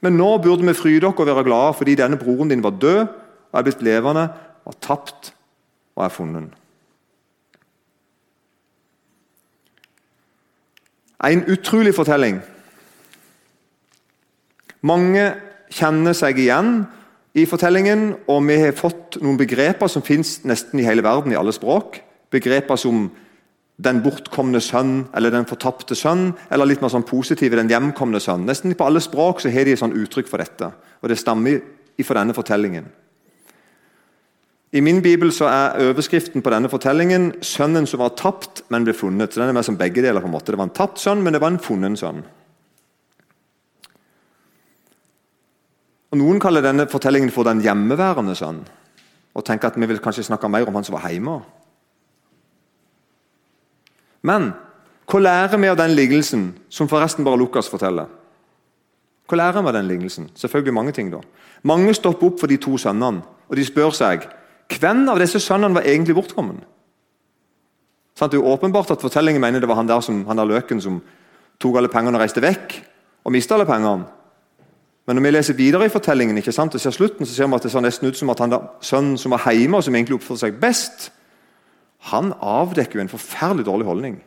Men 0.00 0.14
nå 0.14 0.36
burde 0.38 0.62
vi 0.62 0.76
fryde 0.78 1.00
dere 1.02 1.10
og 1.10 1.26
være 1.26 1.44
glade 1.44 1.74
fordi 1.74 1.94
denne 1.98 2.16
broren 2.16 2.48
din 2.52 2.62
var 2.62 2.76
død 2.78 3.00
og 3.50 3.58
er 3.58 3.64
blitt 3.66 3.82
levende, 3.82 4.28
var 4.64 4.76
tapt 4.80 5.32
og 5.96 6.04
er 6.04 6.12
funnet. 6.14 6.52
En 11.26 11.42
utrolig 11.50 11.94
fortelling. 11.94 12.38
Mange 14.86 15.24
kjenner 15.74 16.14
seg 16.14 16.38
igjen 16.38 16.84
i 17.34 17.42
fortellingen, 17.46 18.12
og 18.30 18.44
vi 18.46 18.60
har 18.62 18.76
fått 18.78 19.18
noen 19.18 19.38
begreper 19.40 19.90
som 19.90 20.04
fins 20.06 20.38
nesten 20.46 20.78
i 20.78 20.86
hele 20.86 21.02
verden, 21.02 21.34
i 21.34 21.38
alle 21.38 21.52
språk. 21.52 21.98
Begreper 22.30 22.76
som 22.76 23.10
'den 23.78 24.02
bortkomne 24.02 24.60
sønn' 24.60 25.06
eller 25.14 25.30
'den 25.30 25.46
fortapte 25.46 25.94
sønn', 25.94 26.34
eller 26.50 26.66
litt 26.66 26.82
mer 26.82 26.88
sånn 26.88 27.06
positive 27.06 27.56
'den 27.56 27.68
hjemkomne 27.68 28.20
sønn'. 28.20 28.46
Nesten 28.46 28.74
på 28.74 28.86
alle 28.86 29.00
språk 29.00 29.40
så 29.40 29.50
har 29.50 29.64
de 29.64 29.72
et 29.72 29.78
sånn 29.78 29.92
uttrykk 29.92 30.28
for 30.28 30.38
dette, 30.38 30.72
og 31.02 31.08
det 31.08 31.18
stammer 31.18 31.60
fra 32.04 32.14
denne 32.14 32.34
fortellingen. 32.34 32.84
I 34.72 34.80
min 34.80 35.00
bibel 35.02 35.32
så 35.32 35.46
er 35.48 35.80
overskriften 35.88 36.42
på 36.42 36.50
denne 36.50 36.68
fortellingen 36.68 37.32
'Sønnen 37.40 37.86
som 37.86 38.00
var 38.00 38.08
tapt, 38.08 38.62
men 38.68 38.84
ble 38.84 38.92
funnet'. 38.92 39.32
Så 39.32 39.40
den 39.40 39.48
er 39.48 39.52
mer 39.52 39.62
som 39.62 39.76
begge 39.76 40.02
deler. 40.02 40.20
på 40.20 40.26
en 40.26 40.32
måte. 40.32 40.46
Det 40.46 40.58
var 40.58 40.64
en 40.64 40.70
tapt 40.70 40.98
sønn, 40.98 41.22
men 41.22 41.32
det 41.32 41.40
var 41.40 41.48
en 41.48 41.58
funnet 41.58 41.98
sønn. 41.98 42.22
Og 46.10 46.18
Noen 46.18 46.40
kaller 46.40 46.60
denne 46.60 46.86
fortellingen 46.86 47.30
for 47.30 47.44
'den 47.44 47.60
hjemmeværende 47.60 48.34
sønn', 48.34 48.66
og 49.34 49.44
tenker 49.44 49.68
at 49.68 49.80
vi 49.80 49.86
vil 49.86 49.98
kanskje 49.98 50.24
snakke 50.24 50.48
mer 50.48 50.66
om 50.66 50.74
han 50.74 50.84
som 50.84 50.94
var 50.94 51.08
hjemme. 51.08 51.42
Men 54.22 54.52
hva 55.08 55.20
lærer 55.22 55.60
vi 55.60 55.68
av 55.70 55.76
den 55.80 55.94
lignelsen, 55.96 56.50
som 56.68 56.88
forresten 56.88 57.24
bare 57.24 57.38
Lukas 57.40 57.68
forteller? 57.70 58.08
Hva 59.28 59.36
lærer 59.36 59.62
vi 59.62 59.70
av 59.70 59.76
den 59.78 59.88
lignelsen? 59.88 60.30
Selvfølgelig 60.34 60.74
mange 60.74 60.92
ting. 60.92 61.10
da. 61.12 61.20
Mange 61.62 61.94
stopper 61.94 62.26
opp 62.26 62.40
for 62.40 62.46
de 62.46 62.56
to 62.56 62.76
sønnene, 62.78 63.22
og 63.48 63.56
de 63.56 63.64
spør 63.64 63.90
seg 63.90 64.28
hvem 64.68 65.08
av 65.08 65.18
disse 65.18 65.40
sønnene 65.40 65.74
var 65.74 65.86
egentlig 65.88 66.14
bortkommen. 66.14 66.60
Sånn, 68.18 68.30
Det 68.30 68.36
er 68.36 68.42
jo 68.42 68.52
åpenbart 68.52 68.90
at 68.90 69.00
fortellingen 69.00 69.40
mener 69.40 69.60
det 69.60 69.68
var 69.68 69.76
han 69.76 69.86
der, 69.86 70.00
som, 70.00 70.26
han 70.26 70.36
der 70.36 70.44
løken 70.44 70.80
som 70.80 71.00
tok 71.60 71.76
alle 71.76 71.88
pengene 71.88 72.18
og 72.18 72.20
reiste 72.20 72.42
vekk, 72.42 72.82
og 73.24 73.32
mista 73.32 73.54
alle 73.54 73.66
pengene. 73.66 74.04
Men 75.06 75.16
når 75.16 75.22
vi 75.22 75.30
leser 75.30 75.54
videre 75.54 75.86
i 75.86 75.88
fortellingen, 75.88 76.36
ikke 76.36 76.52
sant, 76.52 76.74
og 76.74 76.80
ser 76.80 76.90
slutten, 76.90 77.26
så 77.26 77.34
ser 77.34 77.46
vi 77.46 77.54
at 77.54 77.62
det 77.62 77.70
ser 77.72 77.80
nesten 77.80 78.08
ut 78.08 78.16
som 78.16 78.28
at 78.30 78.38
han 78.38 78.50
der, 78.50 78.66
sønnen 78.80 79.16
som 79.16 79.32
var 79.32 79.46
hjemme, 79.46 79.78
og 79.78 79.84
som 79.84 79.94
egentlig 79.94 80.18
oppførte 80.18 80.40
seg 80.40 80.58
best, 80.60 81.12
han 81.98 82.32
avdekker 82.38 82.98
jo 82.98 83.04
en 83.04 83.12
forferdelig 83.12 83.66
dårlig 83.66 83.86
holdning. 83.88 84.18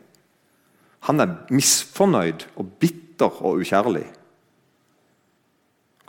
Han 1.07 1.23
er 1.23 1.37
misfornøyd 1.49 2.45
og 2.59 2.73
bitter 2.81 3.41
og 3.41 3.63
ukjærlig. 3.63 4.05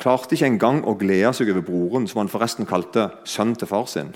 Klarte 0.02 0.34
ikke 0.34 0.50
engang 0.50 0.82
å 0.84 0.96
glede 0.98 1.30
seg 1.36 1.52
over 1.52 1.64
broren, 1.64 2.08
som 2.10 2.24
han 2.24 2.32
forresten 2.32 2.68
kalte 2.68 3.08
sønnen 3.28 3.56
til 3.56 3.70
far 3.70 3.86
sin. 3.88 4.10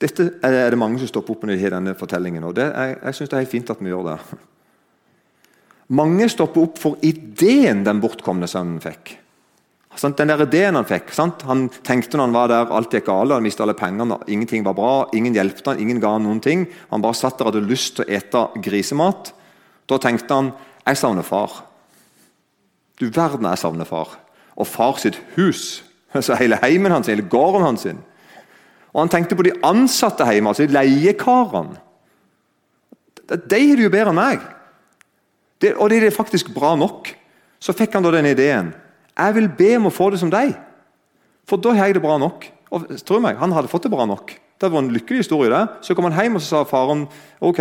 Dette 0.00 0.30
er 0.40 0.70
det 0.72 0.80
mange 0.80 0.98
som 0.98 1.10
stopper 1.10 1.36
opp 1.36 1.42
med 1.44 1.60
i 1.60 1.72
denne 1.72 1.92
fortellingen. 1.94 2.44
og 2.44 2.54
det, 2.56 2.72
Jeg, 2.72 2.96
jeg 3.04 3.14
synes 3.14 3.28
det 3.28 3.36
er 3.36 3.42
helt 3.44 3.52
fint 3.52 3.70
at 3.70 3.80
vi 3.80 3.92
gjør 3.92 4.06
det. 4.08 4.38
Mange 5.92 6.28
stopper 6.30 6.62
opp 6.64 6.78
for 6.78 6.96
ideen 7.02 7.84
den 7.84 8.00
bortkomne 8.00 8.48
sønnen 8.48 8.80
fikk. 8.80 9.18
Den 9.98 10.28
der 10.28 10.42
ideen 10.44 10.76
Han 10.78 10.86
fikk, 10.86 11.10
sant? 11.12 11.42
Han 11.42 11.68
tenkte 11.82 12.16
når 12.16 12.28
han 12.28 12.34
var 12.34 12.48
der, 12.48 12.70
alt 12.72 12.94
gikk 12.94 13.08
galt, 13.08 13.32
han 13.34 13.42
mistet 13.42 13.64
alle 13.64 13.74
pengene, 13.74 14.20
ingenting 14.30 14.64
var 14.64 14.76
bra, 14.78 14.92
ingen 15.12 15.34
hjelpte 15.34 15.72
han, 15.72 15.80
ingen 15.82 16.00
ga 16.00 16.14
han 16.14 16.24
noen 16.24 16.40
ting. 16.40 16.68
Han 16.90 17.02
bare 17.02 17.18
satt 17.18 17.38
der 17.38 17.48
og 17.48 17.52
hadde 17.54 17.68
lyst 17.68 17.96
til 17.96 18.06
å 18.06 18.12
ete 18.16 18.44
grisemat. 18.62 19.32
Da 19.90 19.98
tenkte 19.98 20.34
han 20.38 20.52
jeg 20.86 20.96
savner 20.96 21.26
far. 21.26 21.64
Du 23.00 23.08
verden, 23.10 23.48
jeg 23.48 23.60
savner 23.60 23.88
far. 23.88 24.14
Og 24.56 24.68
far 24.68 24.98
sitt 25.02 25.20
hus. 25.36 25.82
Altså 26.10 26.34
hele 26.34 26.56
heimen 26.58 26.90
hans, 26.90 27.06
hele 27.06 27.22
gården 27.22 27.62
hans. 27.62 27.84
Og 27.86 28.98
Han 28.98 29.08
tenkte 29.08 29.36
på 29.38 29.44
de 29.46 29.52
ansatte 29.62 30.26
hjemme, 30.26 30.50
altså 30.50 30.66
leiekarene. 30.66 31.76
De 33.30 33.60
har 33.68 33.78
det 33.78 33.84
jo 33.84 33.92
bedre 33.92 34.10
enn 34.10 34.18
meg. 34.18 34.42
Det, 35.62 35.76
og 35.76 35.92
det 35.92 36.00
er 36.02 36.10
faktisk 36.10 36.50
bra 36.50 36.72
nok. 36.74 37.12
Så 37.62 37.76
fikk 37.78 37.94
han 37.94 38.02
da 38.02 38.10
den 38.16 38.26
ideen. 38.26 38.72
Jeg 39.20 39.36
vil 39.36 39.50
be 39.52 39.70
om 39.76 39.88
å 39.90 39.92
få 39.92 40.08
det 40.12 40.20
som 40.22 40.30
deg, 40.32 40.54
for 41.48 41.60
da 41.60 41.74
har 41.76 41.90
jeg 41.90 41.98
det 41.98 42.04
bra 42.04 42.16
nok. 42.20 42.46
Og 42.70 42.86
tro 43.04 43.18
meg, 43.20 43.36
Han 43.36 43.52
hadde 43.52 43.68
fått 43.68 43.84
det 43.84 43.92
bra 43.92 44.06
nok. 44.06 44.32
Det 44.60 44.70
var 44.70 44.78
en 44.78 44.92
lykkelig 44.92 45.24
historie. 45.24 45.50
det. 45.50 45.68
Så 45.82 45.94
kom 45.94 46.04
han 46.04 46.16
hjem 46.16 46.36
og 46.36 46.42
så 46.42 46.48
sa 46.48 46.64
faren 46.64 47.08
ok, 47.40 47.60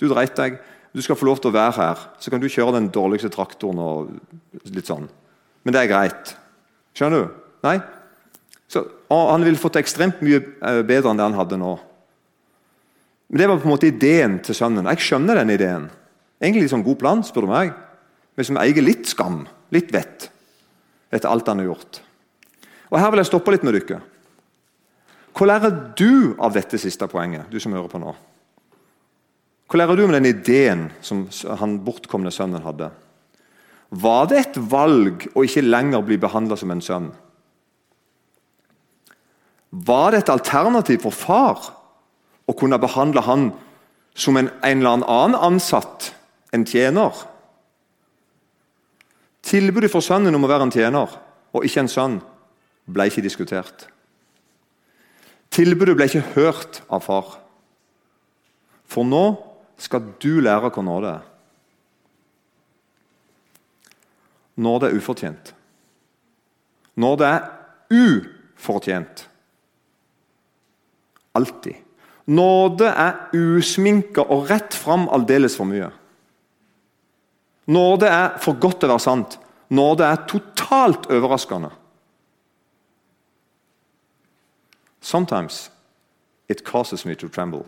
du 0.00 0.08
dreit 0.08 0.34
deg, 0.36 0.58
du 0.92 1.02
skal 1.02 1.16
få 1.16 1.26
lov 1.26 1.40
til 1.40 1.50
å 1.50 1.54
være 1.54 1.76
her. 1.76 1.98
Så 2.18 2.30
kan 2.30 2.40
du 2.40 2.48
kjøre 2.48 2.74
den 2.78 2.90
dårligste 2.90 3.30
traktoren. 3.30 3.78
og 3.78 4.10
litt 4.74 4.86
sånn. 4.86 5.08
Men 5.62 5.72
det 5.72 5.80
er 5.82 5.92
greit. 5.92 6.36
Skjønner 6.94 7.24
du? 7.24 7.30
Nei? 7.64 7.80
Så, 8.68 8.84
han 9.10 9.44
ville 9.44 9.58
fått 9.60 9.74
det 9.74 9.84
ekstremt 9.84 10.22
mye 10.24 10.40
eh, 10.40 10.82
bedre 10.82 11.10
enn 11.10 11.20
det 11.20 11.26
han 11.28 11.38
hadde 11.38 11.58
nå. 11.60 11.78
Men 13.28 13.38
Det 13.38 13.48
var 13.48 13.58
på 13.58 13.68
en 13.68 13.74
måte 13.74 13.90
ideen 13.90 14.38
til 14.44 14.54
sønnen. 14.54 14.86
Jeg 14.94 15.04
skjønner 15.04 15.40
den 15.40 15.54
ideen. 15.54 15.88
Egentlig 16.42 16.70
sånn 16.70 16.84
god 16.84 16.98
plan, 17.00 17.22
spør 17.24 17.46
du 17.46 17.52
meg. 17.52 17.74
Men 18.34 18.46
som 18.48 18.58
eier 18.58 18.82
litt 18.82 19.06
skam, 19.06 19.44
litt 19.74 19.92
vett, 19.94 20.28
etter 21.14 21.30
alt 21.30 21.48
han 21.48 21.62
har 21.62 21.70
gjort. 21.70 22.00
Og 22.90 22.98
Her 23.00 23.12
vil 23.12 23.22
jeg 23.22 23.30
stoppe 23.30 23.54
litt 23.54 23.64
med 23.66 23.78
dere. 23.78 24.00
Hva 25.34 25.48
lærer 25.50 25.74
du 25.98 26.34
av 26.38 26.54
dette 26.54 26.78
siste 26.78 27.08
poenget, 27.10 27.48
du 27.50 27.58
som 27.62 27.74
hører 27.74 27.90
på 27.90 28.00
nå? 28.02 28.12
Hva 29.70 29.80
lærer 29.80 29.98
du 29.98 30.04
om 30.04 30.14
den 30.14 30.28
ideen 30.28 30.88
som 31.02 31.24
han 31.58 31.80
bortkomne 31.86 32.30
sønnen 32.34 32.62
hadde? 32.62 32.90
Var 33.94 34.30
det 34.30 34.40
et 34.40 34.58
valg 34.70 35.26
å 35.34 35.44
ikke 35.46 35.64
lenger 35.64 36.04
bli 36.06 36.18
behandla 36.22 36.58
som 36.58 36.70
en 36.74 36.82
sønn? 36.84 37.08
Var 39.74 40.14
det 40.14 40.22
et 40.22 40.34
alternativ 40.34 41.02
for 41.02 41.14
far 41.14 41.70
å 42.46 42.54
kunne 42.54 42.78
behandle 42.78 43.24
han 43.26 43.48
som 44.14 44.36
en, 44.36 44.50
en 44.62 44.78
eller 44.78 45.06
annen 45.10 45.34
ansatt 45.34 46.12
en 46.54 46.64
tjener. 46.66 47.10
Tilbudet 49.44 49.92
for 49.92 50.04
sønnen 50.04 50.34
om 50.34 50.46
å 50.46 50.50
være 50.50 50.68
en 50.68 50.72
tjener 50.72 51.18
og 51.54 51.66
ikke 51.66 51.84
en 51.84 51.90
sønn 51.92 52.20
ble 52.88 53.08
ikke 53.08 53.24
diskutert. 53.24 53.86
Tilbudet 55.54 55.94
ble 55.96 56.08
ikke 56.08 56.24
hørt 56.34 56.80
av 56.88 57.04
far. 57.04 57.36
For 58.88 59.06
nå 59.06 59.24
skal 59.80 60.08
du 60.22 60.40
lære 60.44 60.72
hva 60.72 60.84
nåde 60.84 61.12
er. 61.18 61.30
Nåde 64.64 64.88
er 64.88 64.96
ufortjent. 64.98 65.52
Nåde 67.02 67.26
er 67.26 67.46
ufortjent. 67.90 69.24
Alltid. 71.34 71.80
Nåde 72.30 72.88
er 72.88 73.34
usminka 73.34 74.22
og 74.30 74.48
rett 74.48 74.76
fram 74.78 75.08
aldeles 75.12 75.58
for 75.58 75.68
mye. 75.68 75.90
Nåde 77.66 78.06
er 78.06 78.38
for 78.42 78.58
godt 78.60 78.82
til 78.82 78.90
å 78.90 78.96
være 78.96 79.04
sant. 79.04 79.38
Nåde 79.72 80.04
er 80.04 80.26
totalt 80.28 81.08
overraskende. 81.12 81.70
Sometimes 85.00 85.70
it 86.48 86.64
causes 86.64 87.04
me 87.04 87.14
to 87.14 87.28
tremble. 87.28 87.64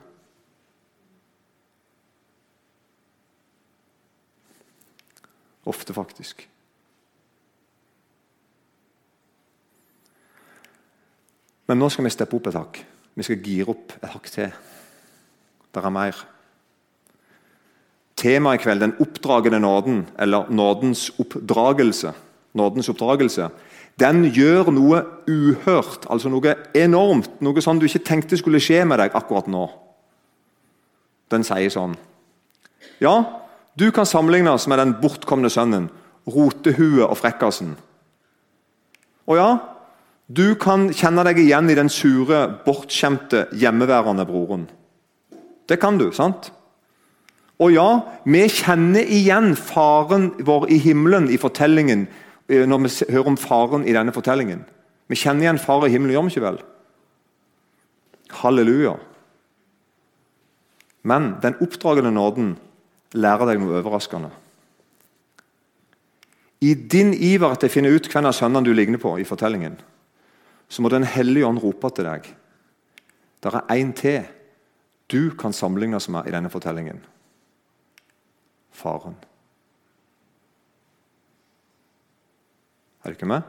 Ofte, 5.66 5.92
faktisk. 5.92 6.46
Men 11.66 11.80
nå 11.82 11.88
skal 11.90 12.06
vi 12.06 12.14
steppe 12.14 12.38
opp 12.38 12.46
et 12.46 12.56
hakk. 12.56 12.80
Vi 13.16 13.26
skal 13.26 13.42
gire 13.42 13.72
opp 13.72 13.96
et 13.98 14.10
hakk 14.12 14.30
til. 14.30 14.52
Det 15.74 15.82
er 15.82 15.92
mer. 15.92 16.20
Temaet 18.16 18.60
i 18.60 18.64
kveld, 18.64 18.80
den 18.80 18.96
oppdragende 19.02 19.60
nåden, 19.60 20.06
eller 20.18 20.48
nådens 20.48 21.10
oppdragelse, 21.20 22.14
nådens 22.56 22.88
oppdragelse, 22.88 23.50
den 24.00 24.26
gjør 24.32 24.70
noe 24.76 25.02
uhørt, 25.28 26.04
altså 26.12 26.28
noe 26.32 26.54
enormt. 26.76 27.40
Noe 27.44 27.64
sånn 27.64 27.80
du 27.80 27.86
ikke 27.88 28.04
tenkte 28.04 28.36
skulle 28.40 28.60
skje 28.60 28.82
med 28.88 29.00
deg 29.00 29.16
akkurat 29.16 29.48
nå. 29.48 29.66
Den 31.32 31.44
sier 31.44 31.72
sånn 31.72 31.96
Ja, 33.02 33.16
du 33.76 33.88
kan 33.92 34.08
sammenlignes 34.08 34.68
med 34.68 34.80
den 34.80 34.94
bortkomne 35.00 35.50
sønnen, 35.52 35.88
rotehuet 36.28 37.04
og 37.08 37.16
frekkasen. 37.20 37.74
Og 39.26 39.40
ja, 39.40 39.48
du 40.26 40.54
kan 40.60 40.88
kjenne 40.94 41.24
deg 41.26 41.40
igjen 41.42 41.70
i 41.70 41.76
den 41.76 41.90
sure, 41.92 42.46
bortskjemte, 42.64 43.46
hjemmeværende 43.56 44.24
broren. 44.28 44.68
Det 45.68 45.80
kan 45.82 45.98
du, 45.98 46.08
sant? 46.14 46.52
Og 47.62 47.72
ja, 47.72 47.88
vi 48.28 48.44
kjenner 48.52 49.08
igjen 49.08 49.54
faren 49.56 50.28
vår 50.44 50.68
i 50.72 50.78
himmelen 50.82 51.30
i 51.32 51.38
fortellingen 51.40 52.04
eh, 52.52 52.66
når 52.68 52.82
vi 52.84 52.92
hører 53.14 53.30
om 53.32 53.38
faren 53.40 53.86
i 53.88 53.94
denne 53.96 54.12
fortellingen. 54.12 54.66
Vi 55.08 55.16
kjenner 55.16 55.46
igjen 55.46 55.62
far 55.62 55.86
i 55.86 55.92
himmelen, 55.92 56.12
gjør 56.12 56.26
vi 56.26 56.34
ikke 56.34 56.44
vel? 56.44 56.60
Halleluja. 58.42 58.96
Men 61.06 61.36
den 61.40 61.56
oppdragende 61.62 62.12
nåden 62.12 62.56
lærer 63.16 63.48
deg 63.48 63.62
noe 63.62 63.78
overraskende. 63.80 64.32
I 66.60 66.74
din 66.74 67.14
iver 67.14 67.54
etter 67.54 67.70
å 67.70 67.72
finne 67.72 67.92
ut 67.92 68.08
hvem 68.10 68.28
av 68.28 68.36
sønnene 68.36 68.66
du 68.66 68.72
ligner 68.74 69.00
på 69.00 69.14
i 69.20 69.28
fortellingen, 69.28 69.78
så 70.68 70.82
må 70.82 70.90
Den 70.90 71.06
hellige 71.06 71.46
ånd 71.46 71.62
rope 71.62 71.88
til 71.94 72.08
deg. 72.08 72.24
Det 73.40 73.52
er 73.54 73.76
én 73.76 73.92
til 73.94 74.24
du 75.06 75.30
kan 75.38 75.54
sammenlignes 75.54 76.08
med 76.10 76.26
i 76.26 76.34
denne 76.34 76.50
fortellingen 76.50 76.98
faren. 78.76 79.16
Er 83.04 83.12
du 83.12 83.16
ikke 83.16 83.30
med? 83.30 83.46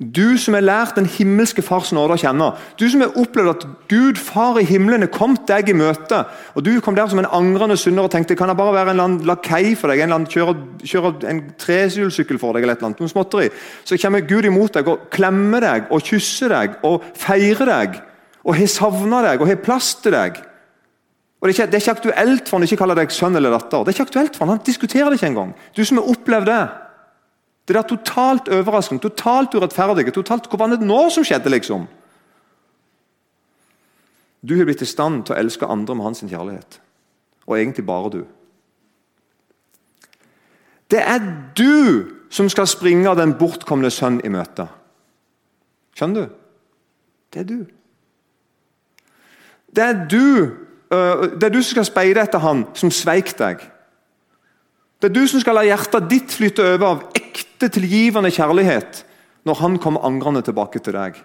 Du 0.00 0.38
som 0.40 0.54
har 0.56 0.64
lært 0.64 0.96
den 0.96 1.04
himmelske 1.04 1.60
Fars 1.60 1.90
nåde 1.92 2.14
å 2.16 2.20
kjenne. 2.22 2.46
Du 2.80 2.86
som 2.88 3.02
har 3.04 3.18
opplevd 3.20 3.50
at 3.52 3.66
Gud, 3.90 4.16
Far 4.16 4.56
i 4.56 4.64
himmelen, 4.64 5.04
har 5.04 5.12
kommet 5.12 5.44
deg 5.50 5.68
i 5.68 5.74
møte. 5.76 6.22
og 6.56 6.64
Du 6.64 6.72
kom 6.80 6.96
der 6.96 7.10
som 7.12 7.20
en 7.20 7.28
angrende 7.28 7.76
synder 7.76 8.08
og 8.08 8.14
tenkte 8.14 8.34
kan 8.34 8.48
jeg 8.48 8.56
bare 8.56 8.78
være 8.78 8.94
en 8.96 9.18
lakei 9.28 9.74
for 9.76 9.92
deg, 9.92 10.00
en 10.00 10.14
eller 10.16 10.32
kjøre, 10.32 10.56
kjøre 10.88 11.12
en 11.28 11.42
trehjulssykkel 11.60 12.40
for 12.40 12.56
deg, 12.56 12.64
eller 12.64 12.78
et 12.78 12.80
eller 12.80 12.94
annet, 12.94 13.04
noe 13.04 13.12
småtteri. 13.12 13.50
Så 13.84 14.00
kommer 14.00 14.24
Gud 14.24 14.48
imot 14.48 14.78
deg 14.78 14.88
og 14.88 15.10
klemmer 15.12 15.68
deg 15.68 15.92
og 15.92 16.00
kysser 16.08 16.56
deg 16.56 16.80
og 16.80 17.04
feirer 17.20 17.68
deg. 17.68 18.00
Og 18.40 18.56
har 18.56 18.72
savna 18.72 19.20
deg 19.28 19.44
og 19.44 19.52
har 19.52 19.60
plass 19.60 19.98
til 20.00 20.16
deg. 20.16 20.40
Og 21.40 21.48
det 21.48 21.54
er, 21.54 21.62
ikke, 21.62 21.66
det 21.72 21.74
er 21.74 21.84
ikke 21.84 21.96
aktuelt 21.96 22.48
for 22.48 22.58
han 22.58 22.66
ikke 22.66 22.76
kaller 22.76 22.98
deg 22.98 23.12
sønn 23.16 23.36
eller 23.36 23.54
datter. 23.54 23.84
Det 23.84 23.92
er 23.92 23.96
ikke 23.96 24.08
aktuelt 24.10 24.36
for 24.36 24.44
Han 24.44 24.58
han 24.58 24.66
diskuterer 24.66 25.08
det 25.08 25.16
ikke 25.16 25.30
engang. 25.32 25.54
Du 25.76 25.84
som 25.84 25.96
har 25.96 26.10
opplevd 26.12 26.50
det. 26.50 26.62
Det 27.68 27.76
er 27.76 27.86
totalt 27.88 28.48
overraskende, 28.48 29.02
totalt 29.02 29.54
urettferdige. 29.54 30.10
totalt, 30.10 30.48
Hvor 30.48 30.58
var 30.58 30.68
det 30.68 30.80
nå 30.80 31.08
som 31.10 31.24
skjedde, 31.24 31.48
liksom? 31.48 31.86
Du 34.42 34.56
har 34.56 34.64
blitt 34.64 34.82
i 34.82 34.88
stand 34.88 35.24
til 35.24 35.34
å 35.34 35.38
elske 35.38 35.66
andre 35.66 35.94
med 35.94 36.04
hans 36.04 36.20
kjærlighet. 36.20 36.80
og 37.46 37.58
egentlig 37.58 37.86
bare 37.86 38.10
du. 38.10 38.24
Det 40.90 41.00
er 41.02 41.20
du 41.56 42.04
som 42.30 42.48
skal 42.48 42.66
springe 42.66 43.14
den 43.16 43.34
bortkomne 43.34 43.90
sønn 43.90 44.20
i 44.24 44.28
møte. 44.28 44.68
Skjønner 45.98 46.26
du? 46.26 46.34
Det 47.32 47.40
er 47.40 47.44
du. 47.44 47.66
Det 49.76 49.84
er 49.84 50.06
du, 50.10 50.56
det 50.90 51.46
er 51.46 51.52
du 51.54 51.60
som 51.62 51.76
skal 51.76 51.86
speide 51.86 52.22
etter 52.24 52.42
han 52.42 52.64
som 52.74 52.90
sveik 52.90 53.36
deg. 53.38 53.62
Det 55.00 55.08
er 55.08 55.14
du 55.14 55.22
som 55.30 55.40
skal 55.40 55.56
la 55.56 55.62
hjertet 55.64 56.08
ditt 56.10 56.34
flyte 56.34 56.64
over 56.74 56.86
av 56.88 57.04
ekte, 57.16 57.70
tilgivende 57.70 58.32
kjærlighet 58.34 59.04
når 59.48 59.60
han 59.62 59.78
kommer 59.80 60.04
angrende 60.04 60.42
tilbake 60.44 60.82
til 60.82 60.96
deg. 60.98 61.20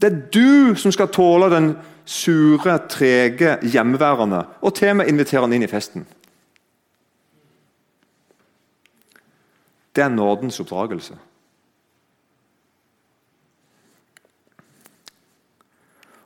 Det 0.00 0.08
er 0.08 0.20
du 0.32 0.76
som 0.80 0.92
skal 0.92 1.12
tåle 1.12 1.50
den 1.52 1.70
sure, 2.08 2.78
trege 2.90 3.58
hjemmeværende 3.62 4.42
og 4.60 4.74
til 4.74 4.94
og 4.94 5.00
med 5.00 5.12
invitere 5.12 5.44
han 5.44 5.54
inn 5.54 5.64
i 5.66 5.70
festen. 5.70 6.06
Det 9.94 10.02
er 10.04 10.12
nådens 10.12 10.60
oppdragelse. 10.62 11.14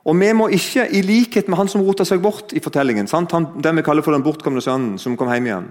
Og 0.05 0.19
Vi 0.19 0.33
må 0.37 0.47
ikke, 0.53 0.85
i 0.93 1.01
likhet 1.01 1.47
med 1.49 1.57
han 1.57 1.67
som 1.67 1.81
rota 1.81 2.05
seg 2.05 2.21
bort 2.21 2.53
i 2.53 2.61
fortellingen, 2.61 3.07
sant? 3.09 3.31
Han, 3.33 3.47
den 3.61 3.79
vi 3.79 3.83
kaller 3.85 4.05
for 4.05 4.13
den 4.13 4.23
bortkomne 4.23 4.61
sønnen 4.61 4.99
som 5.01 5.17
kom 5.17 5.31
hjem 5.33 5.47
igjen, 5.49 5.69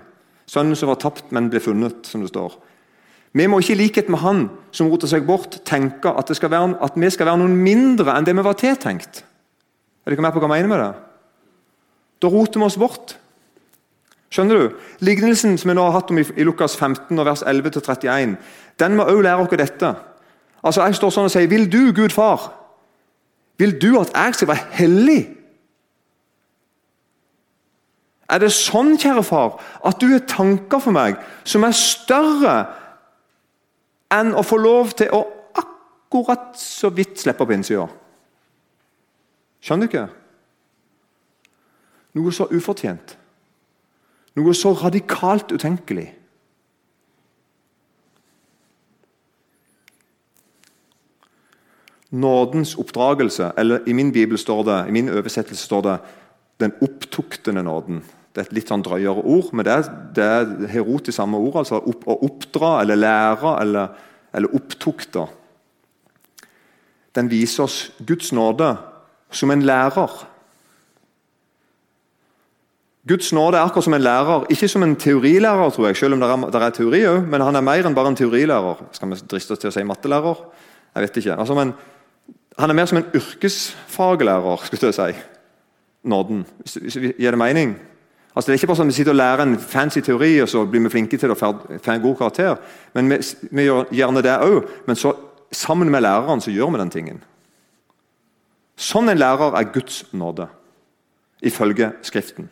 sønnen 0.50 0.74
som 0.74 0.90
var 0.90 0.98
tapt, 0.98 1.30
men 1.30 1.50
ble 1.52 1.62
funnet, 1.62 2.02
som 2.10 2.24
det 2.24 2.32
står. 2.32 2.56
Vi 3.34 3.46
må 3.50 3.60
ikke 3.60 3.74
i 3.74 3.78
likhet 3.78 4.10
med 4.10 4.22
han 4.22 4.44
som 4.74 4.90
rota 4.90 5.06
seg 5.10 5.26
bort, 5.26 5.60
tenke 5.66 6.10
at, 6.10 6.30
være, 6.30 6.76
at, 6.82 6.98
vi 6.98 7.10
skal 7.10 7.30
være 7.30 7.40
noen 7.42 7.54
mindre 7.62 8.14
enn 8.14 8.26
det 8.26 8.34
vi 8.34 8.46
var 8.46 8.58
tiltenkt. 8.58 9.22
Er 10.04 10.14
dere 10.14 10.26
med 10.26 10.34
på 10.34 10.42
hva 10.42 10.50
jeg 10.50 10.66
mener 10.66 10.70
med 10.70 10.82
det? 10.82 10.90
Da 12.22 12.30
roter 12.30 12.62
vi 12.62 12.66
oss 12.66 12.78
bort. 12.78 13.16
Skjønner 14.34 14.58
du? 14.58 14.76
Lignelsen 15.06 15.54
som 15.58 15.70
vi 15.70 15.78
nå 15.78 15.86
har 15.86 15.94
hatt 15.94 16.10
om 16.10 16.18
i, 16.18 16.26
i 16.34 16.46
Lukas 16.46 16.74
15, 16.74 17.22
vers 17.26 17.42
11-31, 17.46 18.34
den 18.82 18.98
må 18.98 19.06
også 19.06 19.26
lære 19.26 19.46
oss 19.46 19.56
dette. 19.62 19.94
Altså, 20.64 20.82
Jeg 20.82 20.98
står 20.98 21.14
sånn 21.14 21.30
og 21.30 21.34
sier, 21.34 21.50
'Vil 21.50 21.70
du, 21.70 21.92
Gud 21.94 22.10
far, 22.10 22.63
vil 23.58 23.74
du 23.82 24.00
at 24.00 24.12
jeg 24.14 24.34
skal 24.34 24.48
være 24.48 24.66
hellig?' 24.70 25.30
Er 28.28 28.40
det 28.40 28.52
sånn, 28.56 28.96
kjære 28.98 29.22
far, 29.22 29.58
at 29.84 30.00
du 30.00 30.08
har 30.08 30.24
tanker 30.26 30.80
for 30.80 30.96
meg 30.96 31.18
som 31.44 31.64
er 31.66 31.76
større 31.76 32.54
enn 34.14 34.32
å 34.34 34.42
få 34.42 34.56
lov 34.56 34.94
til 34.96 35.12
å 35.12 35.20
akkurat 35.60 36.56
så 36.58 36.88
vidt 36.88 37.20
slippe 37.20 37.44
på 37.44 37.52
innsida? 37.52 37.84
Skjønner 39.60 39.86
du 39.86 39.92
ikke? 39.92 40.06
Noe 42.14 42.32
så 42.32 42.48
ufortjent. 42.50 43.16
Noe 44.34 44.54
så 44.56 44.72
radikalt 44.72 45.52
utenkelig. 45.52 46.08
Nådens 52.14 52.76
oppdragelse, 52.78 53.50
eller 53.58 53.88
i 53.90 53.92
min 53.96 54.12
bibel 54.14 54.38
står 54.38 54.62
det, 54.68 54.76
i 54.88 54.94
min 54.94 55.08
oversettelse 55.10 55.64
står 55.66 55.82
det 55.82 55.98
'den 56.60 56.72
opptuktende 56.80 57.62
nåden'. 57.62 58.02
Det 58.34 58.40
er 58.40 58.46
et 58.48 58.52
litt 58.52 58.68
sånn 58.68 58.82
drøyere 58.82 59.22
ord, 59.24 59.52
men 59.52 59.64
det 59.64 59.72
er, 59.72 59.82
det 60.14 60.24
er 60.24 60.66
herot 60.66 61.08
i 61.08 61.12
samme 61.12 61.38
ord. 61.38 61.56
altså 61.56 61.78
opp, 61.78 62.02
Å 62.06 62.18
oppdra 62.22 62.80
eller 62.82 62.98
lære 62.98 63.60
eller, 63.60 63.88
eller 64.34 64.54
opptukte. 64.54 65.26
Den 67.14 67.30
viser 67.30 67.62
oss 67.62 67.92
Guds 68.06 68.32
nåde 68.32 68.76
som 69.30 69.50
en 69.50 69.62
lærer. 69.62 70.10
Guds 73.06 73.32
nåde 73.32 73.58
er 73.58 73.66
akkurat 73.68 73.84
som 73.84 73.94
en 73.94 74.02
lærer, 74.02 74.46
ikke 74.50 74.68
som 74.68 74.82
en 74.82 74.96
teorilærer, 74.96 75.70
tror 75.70 75.86
jeg, 75.86 75.96
selv 75.96 76.16
om 76.16 76.20
det 76.20 76.30
er, 76.30 76.50
det 76.50 76.62
er 76.62 76.70
teori 76.70 77.02
òg, 77.06 77.26
men 77.28 77.40
han 77.44 77.56
er 77.56 77.66
mer 77.66 77.86
enn 77.86 77.94
bare 77.94 78.14
en 78.14 78.16
teorilærer. 78.16 78.80
Skal 78.96 79.10
vi 79.12 79.18
driste 79.30 79.54
oss 79.54 79.60
til 79.62 79.70
å 79.70 79.74
si 79.76 79.84
mattelærer? 79.84 80.40
Jeg 80.94 81.04
vet 81.04 81.18
ikke. 81.20 81.36
Altså, 81.36 81.54
men, 81.58 81.74
han 82.58 82.70
er 82.70 82.74
mer 82.74 82.86
som 82.86 82.98
en 83.00 83.10
yrkesfaglærer, 83.14 84.56
skulle 84.64 84.92
jeg 84.92 84.94
si. 84.94 85.22
Nåden. 86.04 86.44
Gir 87.18 87.30
det 87.30 87.38
mening? 87.38 87.74
Altså, 88.34 88.50
det 88.50 88.54
er 88.54 88.58
ikke 88.58 88.66
bare 88.66 88.76
sånn 88.76 88.90
at 88.90 88.92
Vi 88.92 88.96
sitter 88.98 89.14
og 89.14 89.20
lærer 89.20 89.42
en 89.42 89.58
fancy 89.58 90.02
teori 90.02 90.32
og 90.42 90.48
så 90.50 90.64
blir 90.66 90.82
vi 90.84 90.90
flinke 90.92 91.18
til 91.18 91.32
å 91.32 91.38
få 91.38 91.52
en 91.92 92.02
god 92.02 92.16
karakter. 92.18 92.58
Men 92.94 93.10
Vi, 93.10 93.20
vi 93.50 93.68
gjør 93.68 93.86
gjerne 93.94 94.22
det 94.26 94.34
òg, 94.42 94.66
men 94.86 94.98
så, 94.98 95.14
sammen 95.52 95.90
med 95.90 96.02
læreren 96.02 96.42
så 96.42 96.50
gjør 96.50 96.74
vi 96.74 96.82
den 96.82 96.90
tingen. 96.90 97.22
Sånn 98.76 99.08
en 99.08 99.18
lærer 99.18 99.54
er 99.54 99.70
Guds 99.70 100.02
nåde, 100.12 100.48
ifølge 101.42 101.92
Skriften. 102.02 102.50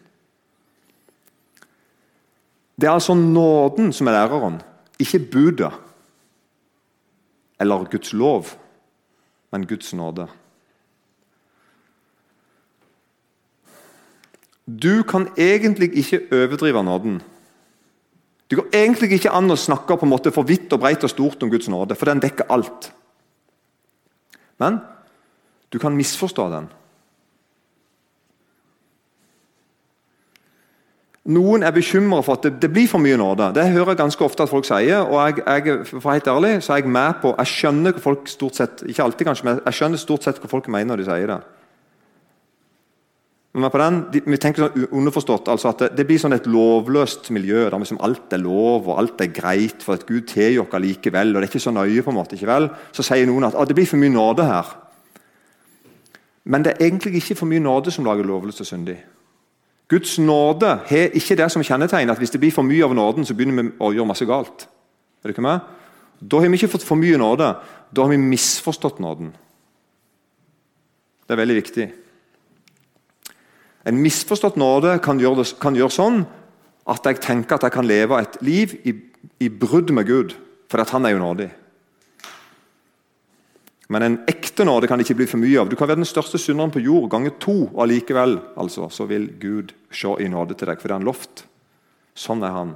Det 2.78 2.88
er 2.88 2.94
altså 2.94 3.14
nåden 3.14 3.92
som 3.92 4.08
er 4.08 4.16
læreren, 4.16 4.60
ikke 4.98 5.18
budet 5.32 5.72
eller 7.60 7.84
Guds 7.90 8.12
lov, 8.12 8.56
men 9.52 9.66
Guds 9.68 9.92
nåde. 9.94 10.26
Du 14.66 15.02
kan 15.02 15.28
egentlig 15.36 15.90
ikke 15.98 16.22
overdrive 16.32 16.82
nåden. 16.84 17.22
Det 18.50 18.58
går 18.58 18.68
egentlig 18.72 19.12
ikke 19.16 19.32
an 19.32 19.50
å 19.50 19.56
snakke 19.56 19.96
på 19.96 20.06
en 20.06 20.12
måte 20.12 20.32
for 20.32 20.48
vidt 20.48 20.72
og 20.72 20.80
breit 20.80 21.04
og 21.04 21.10
stort 21.10 21.42
om 21.42 21.50
Guds 21.50 21.68
nåde, 21.72 21.96
for 21.96 22.08
den 22.08 22.20
dekker 22.20 22.50
alt. 22.52 22.92
Men 24.60 24.78
du 25.72 25.78
kan 25.80 25.96
misforstå 25.96 26.48
den. 26.52 26.68
Noen 31.30 31.62
er 31.62 31.70
bekymra 31.70 32.18
for 32.26 32.34
at 32.34 32.48
det, 32.48 32.56
det, 32.64 32.72
blir 32.74 32.88
for 32.90 32.98
mye 32.98 33.16
nåde. 33.18 33.52
Det 33.54 33.68
hører 33.70 33.92
jeg 33.92 34.00
ganske 34.00 34.24
ofte 34.26 34.42
at 34.42 34.50
folk 34.50 34.66
sier. 34.66 35.04
og 35.06 35.20
jeg, 35.22 35.44
jeg, 35.46 35.86
for 35.86 36.10
helt 36.10 36.26
ærlig, 36.26 36.56
så 36.66 36.74
er 36.74 36.82
jeg 36.82 36.90
med 36.90 37.20
på, 37.22 37.34
jeg 37.38 37.46
skjønner 37.46 37.98
folk 38.02 38.26
stort 38.28 38.58
sett 38.58 38.82
ikke 38.88 39.04
alltid 39.04 39.28
kanskje, 39.28 39.46
men 39.46 39.60
jeg 39.62 39.78
skjønner 39.78 40.02
stort 40.02 40.26
sett 40.26 40.40
hva 40.42 40.50
folk 40.50 40.66
mener 40.66 40.90
når 40.90 41.02
de 41.02 41.06
sier 41.06 41.30
det. 41.30 41.38
Men 43.52 43.68
på 43.70 43.78
den, 43.78 43.98
vi 44.32 44.38
tenker 44.40 44.64
sånn 44.64 44.86
underforstått 44.96 45.50
altså 45.52 45.70
at 45.70 45.82
det, 45.84 45.88
det, 45.98 46.06
blir 46.08 46.18
sånn 46.18 46.32
et 46.32 46.46
lovløst 46.48 47.28
miljø 47.36 47.66
der 47.66 47.76
liksom 47.76 48.00
alt 48.02 48.32
er 48.32 48.40
lov 48.40 48.88
og 48.88 48.96
alt 48.96 49.20
er 49.20 49.28
greit, 49.36 49.84
for 49.84 49.94
at 49.94 50.06
Gud 50.08 50.24
tilgir 50.30 50.64
oss 50.64 50.72
likevel. 50.80 51.34
og 51.34 51.38
det 51.38 51.46
er 51.46 51.50
ikke 51.52 51.66
så 51.68 51.74
nøye 51.76 52.02
på 52.02 52.10
en 52.10 52.18
måte, 52.18 52.38
ikke 52.38 52.48
vel? 52.48 52.70
Så 52.96 53.04
sier 53.06 53.28
noen 53.28 53.46
at 53.46 53.58
det 53.68 53.76
blir 53.76 53.86
for 53.86 54.00
mye 54.00 54.14
nåde 54.14 54.48
her. 54.48 54.74
Men 56.48 56.64
det 56.64 56.72
er 56.72 56.88
egentlig 56.88 57.20
ikke 57.20 57.38
for 57.38 57.46
mye 57.52 57.62
nåde 57.62 57.92
som 57.92 58.08
lager 58.08 58.26
lovløst 58.26 58.64
og 58.64 58.66
syndig. 58.72 58.96
Guds 59.92 60.16
nåde 60.18 60.70
har 60.88 61.12
ikke 61.12 61.36
det 61.36 61.50
som 61.52 61.64
kjennetegn 61.64 62.10
at 62.10 62.20
hvis 62.20 62.32
det 62.32 62.40
blir 62.40 62.54
for 62.54 62.64
mye 62.64 62.84
av 62.86 62.94
nåden, 62.96 63.26
så 63.28 63.36
begynner 63.36 63.58
vi 63.58 63.74
å 63.76 63.90
gjøre 63.92 64.08
masse 64.08 64.28
galt. 64.28 64.64
Er 65.20 65.28
det 65.28 65.36
ikke 65.36 65.44
med? 65.44 65.66
Da 66.22 66.40
har 66.40 66.48
vi 66.48 66.56
ikke 66.56 66.70
fått 66.72 66.86
for 66.86 66.96
mye 66.96 67.18
nåde. 67.20 67.50
Da 67.92 68.04
har 68.04 68.12
vi 68.12 68.20
misforstått 68.20 69.02
nåden. 69.04 69.34
Det 71.26 71.34
er 71.34 71.42
veldig 71.42 71.58
viktig. 71.58 71.88
En 73.84 73.98
misforstått 74.00 74.56
nåde 74.56 74.96
kan 75.04 75.20
gjøre, 75.20 75.42
det, 75.42 75.56
kan 75.60 75.76
gjøre 75.76 75.92
sånn 75.92 76.22
at 76.88 77.06
jeg 77.06 77.20
tenker 77.22 77.58
at 77.58 77.66
jeg 77.66 77.74
kan 77.74 77.86
leve 77.86 78.18
et 78.18 78.38
liv 78.42 78.74
i, 78.88 78.94
i 79.44 79.50
brudd 79.50 79.92
med 79.94 80.08
Gud, 80.08 80.36
fordi 80.72 80.88
han 80.94 81.06
er 81.06 81.14
jo 81.14 81.22
nådig. 81.22 81.48
Men 83.92 84.06
en 84.06 84.14
ekte 84.30 84.64
nåde 84.64 84.88
kan 84.88 84.96
det 84.96 85.04
ikke 85.04 85.18
bli 85.20 85.28
for 85.28 85.42
mye 85.42 85.58
av. 85.60 85.68
Du 85.68 85.76
kan 85.76 85.90
være 85.90 86.00
den 86.00 86.08
største 86.08 86.38
synderen 86.40 86.72
på 86.72 86.80
jord 86.80 87.10
ganger 87.12 87.34
to, 87.42 87.66
og 87.66 87.82
allikevel 87.84 88.38
altså, 88.56 88.88
så 88.88 89.04
vil 89.10 89.26
Gud 89.40 89.74
se 89.92 90.14
i 90.20 90.30
nåde 90.32 90.56
til 90.56 90.70
deg, 90.70 90.80
for 90.80 90.88
det 90.88 90.94
er 90.94 91.00
han 91.02 91.10
lovt. 91.10 91.44
Sånn 92.16 92.44
er 92.46 92.54
han. 92.56 92.72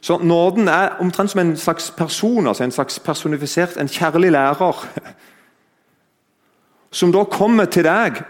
Så 0.00 0.20
Nåden 0.22 0.68
er 0.70 1.00
omtrent 1.02 1.32
som 1.32 1.40
en 1.42 1.56
slags 1.58 1.90
person, 1.90 2.46
altså 2.46 2.64
en 2.64 2.74
slags 2.74 3.00
personifisert, 3.02 3.76
en 3.76 3.90
kjærlig 3.90 4.30
lærer. 4.36 4.78
Som 6.98 7.10
da 7.12 7.24
kommer 7.28 7.66
til 7.68 7.84
deg, 7.84 8.22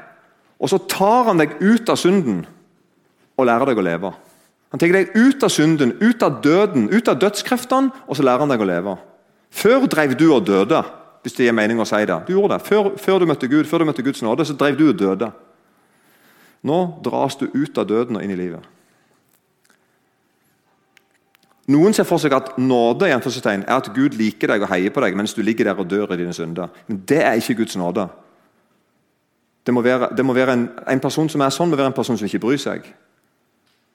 og 0.59 0.71
så 0.73 0.81
tar 0.91 1.29
han 1.29 1.39
deg 1.39 1.53
ut 1.61 1.93
av 1.93 2.01
synden 2.01 2.41
og 3.39 3.47
lærer 3.47 3.71
deg 3.71 3.79
å 3.79 3.85
leve. 3.87 4.11
Han 4.73 4.81
tar 4.81 4.97
deg 4.97 5.13
ut 5.15 5.45
av 5.45 5.53
synden, 5.53 5.93
ut 6.01 6.25
av 6.25 6.41
døden, 6.43 6.89
ut 6.91 7.09
av 7.09 7.21
dødskreftene, 7.21 7.93
og 8.09 8.19
så 8.19 8.25
lærer 8.27 8.43
han 8.43 8.51
deg 8.51 8.65
å 8.65 8.67
leve. 8.67 8.97
Før 9.55 9.87
drev 9.87 10.17
du 10.19 10.27
og 10.33 10.49
døde 10.49 10.83
hvis 11.29 11.37
det 11.37 11.45
gir 11.45 11.57
mening 11.57 11.77
å 11.77 11.85
si 11.85 12.01
det. 12.09 12.17
Du 12.25 12.33
gjorde 12.33 12.57
det. 12.57 12.65
Før, 12.65 12.95
før, 12.97 13.21
du 13.21 13.29
møtte 13.29 13.51
Gud, 13.53 13.67
før 13.69 13.85
du 13.85 13.91
møtte 13.91 14.05
Guds 14.07 14.25
nåde, 14.25 14.47
så 14.49 14.57
drev 14.57 14.79
du 14.79 14.87
og 14.89 14.97
døde. 14.97 15.29
Nå 16.65 16.79
dras 17.05 17.37
du 17.37 17.51
ut 17.53 17.79
av 17.79 17.85
døden 17.91 18.17
og 18.17 18.25
inn 18.25 18.33
i 18.33 18.39
livet. 18.39 18.65
Noen 21.69 21.93
ser 21.93 22.09
for 22.09 22.17
seg 22.23 22.33
at 22.33 22.55
nåde 22.57 23.11
er 23.11 23.21
at 23.21 23.91
Gud 23.93 24.17
liker 24.17 24.55
deg 24.55 24.65
og 24.65 24.71
heier 24.73 24.95
på 24.95 25.03
deg 25.05 25.19
mens 25.21 25.37
du 25.37 25.43
ligger 25.45 25.69
der 25.69 25.83
og 25.83 25.91
dør 25.91 26.15
i 26.15 26.23
dine 26.23 26.33
synder. 26.33 26.73
Men 26.89 27.03
det 27.05 27.21
er 27.21 27.37
ikke 27.37 27.61
Guds 27.61 27.77
nåde. 27.77 28.07
Det 29.69 29.75
må 29.77 29.83
være, 29.85 30.09
det 30.17 30.25
må 30.25 30.33
være 30.33 30.55
en, 30.57 30.69
en, 30.89 31.01
person 31.05 31.29
som 31.29 31.45
er 31.45 31.53
sånn, 31.53 31.69
må 31.69 31.77
være 31.77 31.93
en 31.93 31.99
person 31.99 32.17
som 32.17 32.25
ikke 32.25 32.41
bryr 32.41 32.63
seg. 32.63 32.89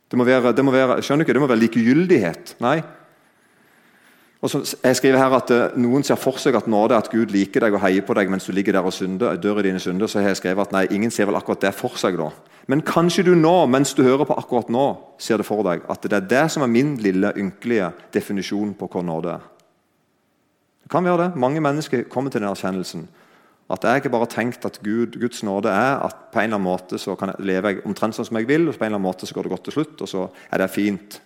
Det 0.06 0.20
må 0.20 0.28
være, 0.28 0.52
det 0.54 0.62
må 0.62 0.70
være, 0.70 1.00
skjønner 1.02 1.26
du 1.26 1.26
ikke, 1.26 1.34
det 1.34 1.42
må 1.42 1.50
være 1.50 1.64
likegyldighet. 1.64 2.54
Nei. 2.62 2.76
Og 4.44 4.52
så 4.52 4.60
jeg 4.84 4.98
skriver 5.00 5.22
her 5.22 5.34
at 5.38 5.52
uh, 5.56 5.76
Noen 5.80 6.04
ser 6.04 6.20
for 6.20 6.36
seg 6.42 6.58
at 6.60 6.66
nåde 6.68 6.92
er 6.92 7.00
at 7.06 7.12
Gud 7.12 7.32
liker 7.32 7.64
deg 7.64 7.78
og 7.78 7.84
heier 7.86 8.04
på 8.04 8.16
deg 8.18 8.32
mens 8.32 8.44
du 8.44 8.52
ligger 8.52 8.76
der 8.76 8.90
og 8.90 8.92
synder, 8.96 9.38
dør 9.40 9.62
i 9.62 9.70
dine 9.70 9.80
synder. 9.80 10.12
Så 10.12 10.20
har 10.20 10.34
jeg 10.34 10.42
skrevet 10.42 10.68
at 10.68 10.76
nei, 10.76 10.84
ingen 10.92 11.14
ser 11.16 11.30
vel 11.30 11.40
akkurat 11.40 11.64
det 11.64 11.72
for 11.78 11.96
seg. 12.00 12.20
da. 12.20 12.28
Men 12.68 12.84
kanskje 12.84 13.24
du 13.30 13.34
nå, 13.40 13.56
mens 13.72 13.96
du 13.96 14.04
hører 14.04 14.28
på 14.28 14.36
akkurat 14.36 14.70
nå, 14.72 14.86
ser 15.18 15.40
det 15.40 15.48
for 15.48 15.64
deg 15.68 15.88
at 15.88 16.04
det 16.04 16.20
er 16.20 16.30
det 16.36 16.46
som 16.52 16.68
er 16.68 16.72
min 16.72 16.98
lille, 17.00 17.32
ynkelige 17.40 17.94
definisjon 18.16 18.76
på 18.76 18.92
hva 18.92 19.08
nåde 19.08 19.34
er. 19.38 19.50
Det 20.84 20.92
kan 20.92 21.08
være 21.08 21.30
det. 21.30 21.40
Mange 21.40 21.64
mennesker 21.64 22.08
kommer 22.12 22.32
til 22.32 22.44
den 22.44 22.52
erkjennelsen. 22.52 23.08
At 23.72 23.86
jeg 23.88 24.02
ikke 24.02 24.12
bare 24.12 24.28
har 24.28 24.34
tenkt 24.34 24.66
at 24.68 24.82
Gud, 24.84 25.16
Guds 25.22 25.40
nåde 25.48 25.72
er 25.72 26.02
at 26.04 26.28
på 26.34 26.42
en 26.42 26.52
eller 26.52 26.60
annen 26.60 26.68
måte 26.68 27.00
så 27.00 27.16
kan 27.16 27.32
jeg 27.32 27.48
leve 27.48 27.78
omtrent 27.88 28.18
sånn 28.18 28.28
som 28.28 28.38
jeg 28.42 28.50
vil, 28.52 28.68
og 28.68 28.76
på 28.76 28.84
en 28.84 28.92
eller 28.92 29.00
annen 29.00 29.08
måte 29.08 29.30
så 29.30 29.38
går 29.38 29.48
det 29.48 29.54
godt 29.56 29.64
til 29.70 29.78
slutt, 29.78 30.04
og 30.04 30.12
så 30.12 30.26
er 30.52 30.60
det 30.60 30.74
fint. 30.74 31.22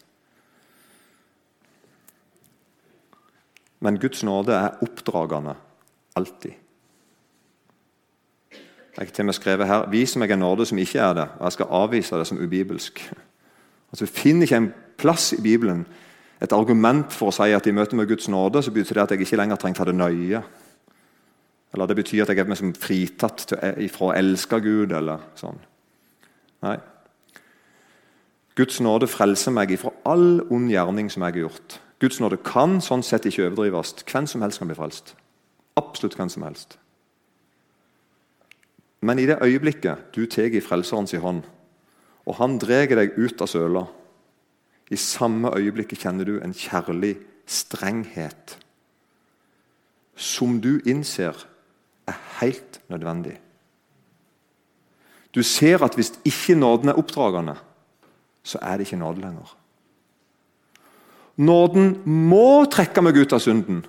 Men 3.87 3.99
Guds 4.03 4.23
nåde 4.27 4.51
er 4.51 4.81
oppdragende 4.83 5.53
alltid. 6.19 6.51
Jeg 8.97 9.05
har 9.05 9.13
til 9.13 9.23
og 9.23 9.29
med 9.29 9.37
skrevet 9.37 9.69
her 9.69 9.85
Vis 9.93 10.15
meg 10.19 10.33
en 10.33 10.41
nåde 10.41 10.65
som 10.65 10.79
ikke 10.81 10.99
er 10.99 11.13
det, 11.15 11.27
og 11.37 11.45
jeg 11.45 11.55
skal 11.55 11.71
avvise 11.79 12.19
det 12.19 12.27
som 12.27 12.41
ubibelsk. 12.41 12.99
Altså, 13.91 14.05
Du 14.05 14.11
finner 14.11 14.43
ikke 14.43 14.57
en 14.57 14.73
plass 14.97 15.33
i 15.33 15.41
Bibelen 15.41 15.85
et 16.41 16.51
argument 16.51 17.13
for 17.13 17.29
å 17.29 17.35
si 17.37 17.53
at 17.53 17.67
i 17.67 17.71
møte 17.71 17.95
med 17.95 18.09
Guds 18.09 18.27
nåde 18.27 18.63
så 18.63 18.71
betyr 18.71 18.93
det 18.93 19.03
at 19.03 19.11
jeg 19.11 19.21
ikke 19.21 19.39
lenger 19.39 19.55
trenger 19.55 19.77
ta 19.77 19.85
det 19.85 19.95
nøye. 19.95 20.43
Eller 21.73 21.87
det 21.87 21.95
betyr 21.95 22.21
at 22.23 22.29
jeg 22.29 22.39
er 22.39 22.51
liksom 22.51 22.75
fritatt 22.75 23.47
fra 23.47 24.09
å 24.09 24.13
elske 24.17 24.59
Gud, 24.59 24.91
eller 24.91 25.23
sånn. 25.35 25.59
Nei. 26.63 26.77
Guds 28.55 28.81
nåde 28.81 29.07
frelser 29.07 29.51
meg 29.51 29.71
ifra 29.71 29.93
all 30.03 30.41
ond 30.49 30.71
gjerning 30.71 31.09
som 31.09 31.23
jeg 31.23 31.37
har 31.37 31.45
gjort. 31.47 31.79
Guds 31.99 32.19
nåde 32.21 32.37
kan 32.45 32.77
sånn 32.83 33.03
sett 33.05 33.25
ikke 33.25 33.47
overdrives. 33.47 33.95
Hvem 34.05 34.27
som 34.29 34.43
helst 34.45 34.61
kan 34.61 34.69
bli 34.69 34.77
frelst. 34.77 35.15
Absolutt 35.77 36.17
hvem 36.17 36.29
som 36.29 36.45
helst. 36.45 36.77
Men 39.01 39.19
i 39.19 39.27
det 39.29 39.39
øyeblikket 39.41 40.13
du 40.15 40.25
tar 40.25 40.53
i 40.53 40.61
Frelserens 40.61 41.13
hånd, 41.21 41.43
og 42.25 42.37
han 42.41 42.57
drar 42.59 42.89
deg 42.89 43.17
ut 43.17 43.41
av 43.41 43.49
søla, 43.49 43.85
i 44.89 44.97
samme 44.97 45.51
øyeblikket 45.51 45.99
kjenner 45.99 46.25
du 46.25 46.37
en 46.39 46.55
kjærlig 46.55 47.17
strenghet 47.47 48.55
som 50.17 50.57
du 50.63 50.79
innser 50.87 51.35
er 52.07 52.17
helt 52.39 52.79
nødvendig. 52.89 53.35
Du 55.35 55.43
ser 55.43 55.83
at 55.85 55.95
hvis 55.95 56.15
ikke 56.25 56.55
nåden 56.55 56.89
er 56.89 56.97
oppdragende, 56.97 57.57
så 58.43 58.57
er 58.61 58.77
det 58.77 58.87
ikke 58.87 58.99
nåde 58.99 59.21
lenger. 59.21 59.51
Nåden 61.37 61.99
må 62.05 62.65
trekke 62.73 63.03
meg 63.05 63.17
ut 63.19 63.33
av 63.35 63.41
synden. 63.43 63.83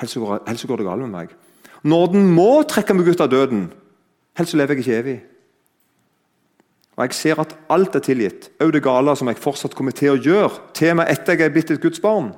Ellers 0.00 0.16
går, 0.16 0.68
går 0.68 0.80
det 0.80 0.86
galt 0.86 1.04
med 1.04 1.12
meg. 1.12 1.34
Nåden 1.86 2.28
må 2.32 2.64
trekke 2.68 2.96
meg 2.96 3.08
ut 3.12 3.20
av 3.20 3.30
døden. 3.32 3.66
Ellers 4.36 4.54
lever 4.56 4.76
jeg 4.76 4.84
ikke 4.84 5.00
evig. 5.00 5.16
Og 6.96 7.04
Jeg 7.04 7.14
ser 7.14 7.40
at 7.40 7.52
alt 7.68 7.96
er 7.96 8.04
tilgitt, 8.04 8.48
òg 8.60 8.72
det 8.72 8.84
gale 8.84 9.12
som 9.16 9.28
jeg 9.28 9.40
fortsatt 9.40 9.76
kommer 9.76 9.92
til 9.92 10.14
å 10.14 10.20
gjøre, 10.20 10.72
til 10.72 10.96
meg 10.96 11.12
etter 11.12 11.36
jeg 11.36 11.44
er 11.44 11.52
blitt 11.52 11.72
et 11.74 11.82
Guds 11.82 12.00
barn. 12.00 12.32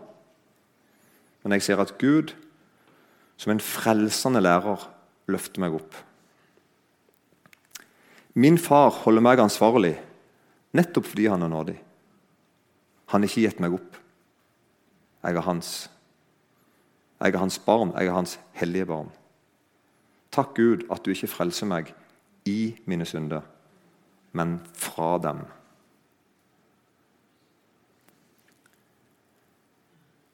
Men 1.47 1.55
jeg 1.55 1.69
ser 1.69 1.83
at 1.83 1.95
Gud, 2.03 2.35
som 3.39 3.55
en 3.55 3.63
frelsende 3.63 4.43
lærer, 4.43 4.83
løfter 5.31 5.63
meg 5.63 5.77
opp. 5.79 5.95
Min 8.35 8.59
far 8.59 8.91
holder 9.05 9.23
meg 9.23 9.43
ansvarlig 9.43 9.95
nettopp 10.75 11.07
fordi 11.11 11.29
han 11.31 11.43
er 11.47 11.53
nådig. 11.53 11.77
Han 13.09 13.23
har 13.23 13.31
ikke 13.31 13.47
gitt 13.47 13.61
meg 13.65 13.77
opp. 13.77 13.97
Jeg 15.25 15.37
er 15.37 15.47
hans. 15.47 15.91
Jeg 17.19 17.35
er 17.35 17.41
hans 17.41 17.59
barn, 17.59 17.93
jeg 17.97 18.07
er 18.07 18.15
hans 18.15 18.39
hellige 18.53 18.87
barn. 18.87 19.09
Takk, 20.31 20.55
Gud, 20.55 20.85
at 20.93 21.05
du 21.05 21.11
ikke 21.11 21.31
frelser 21.31 21.67
meg 21.67 21.95
i 22.47 22.77
mine 22.87 23.07
synder, 23.09 23.43
men 24.37 24.59
fra 24.77 25.17
dem. 25.25 25.41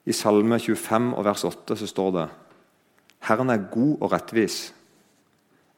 I 0.05 0.13
Salme 0.13 0.59
25 0.61 1.15
og 1.17 1.25
vers 1.25 1.45
8 1.49 1.77
så 1.81 1.87
står 1.89 2.11
det 2.19 2.29
Herren 3.25 3.51
er 3.51 3.71
god 3.73 4.03
og 4.03 4.13
rettvis. 4.13 4.75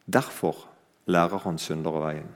Derfor 0.06 0.66
lærer 1.06 1.38
han 1.44 1.59
syndere 1.59 2.02
veien. 2.02 2.32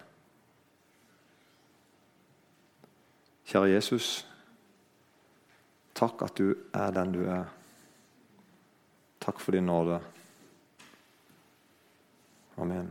Kjære 3.51 3.73
Jesus. 3.75 4.30
Takk 6.01 6.23
at 6.25 6.39
du 6.39 6.55
er 6.73 6.95
den 6.97 7.13
du 7.13 7.21
er. 7.29 7.45
Takk 9.21 9.41
for 9.41 9.53
din 9.53 9.67
nåde. 9.69 9.99
Amen. 12.57 12.89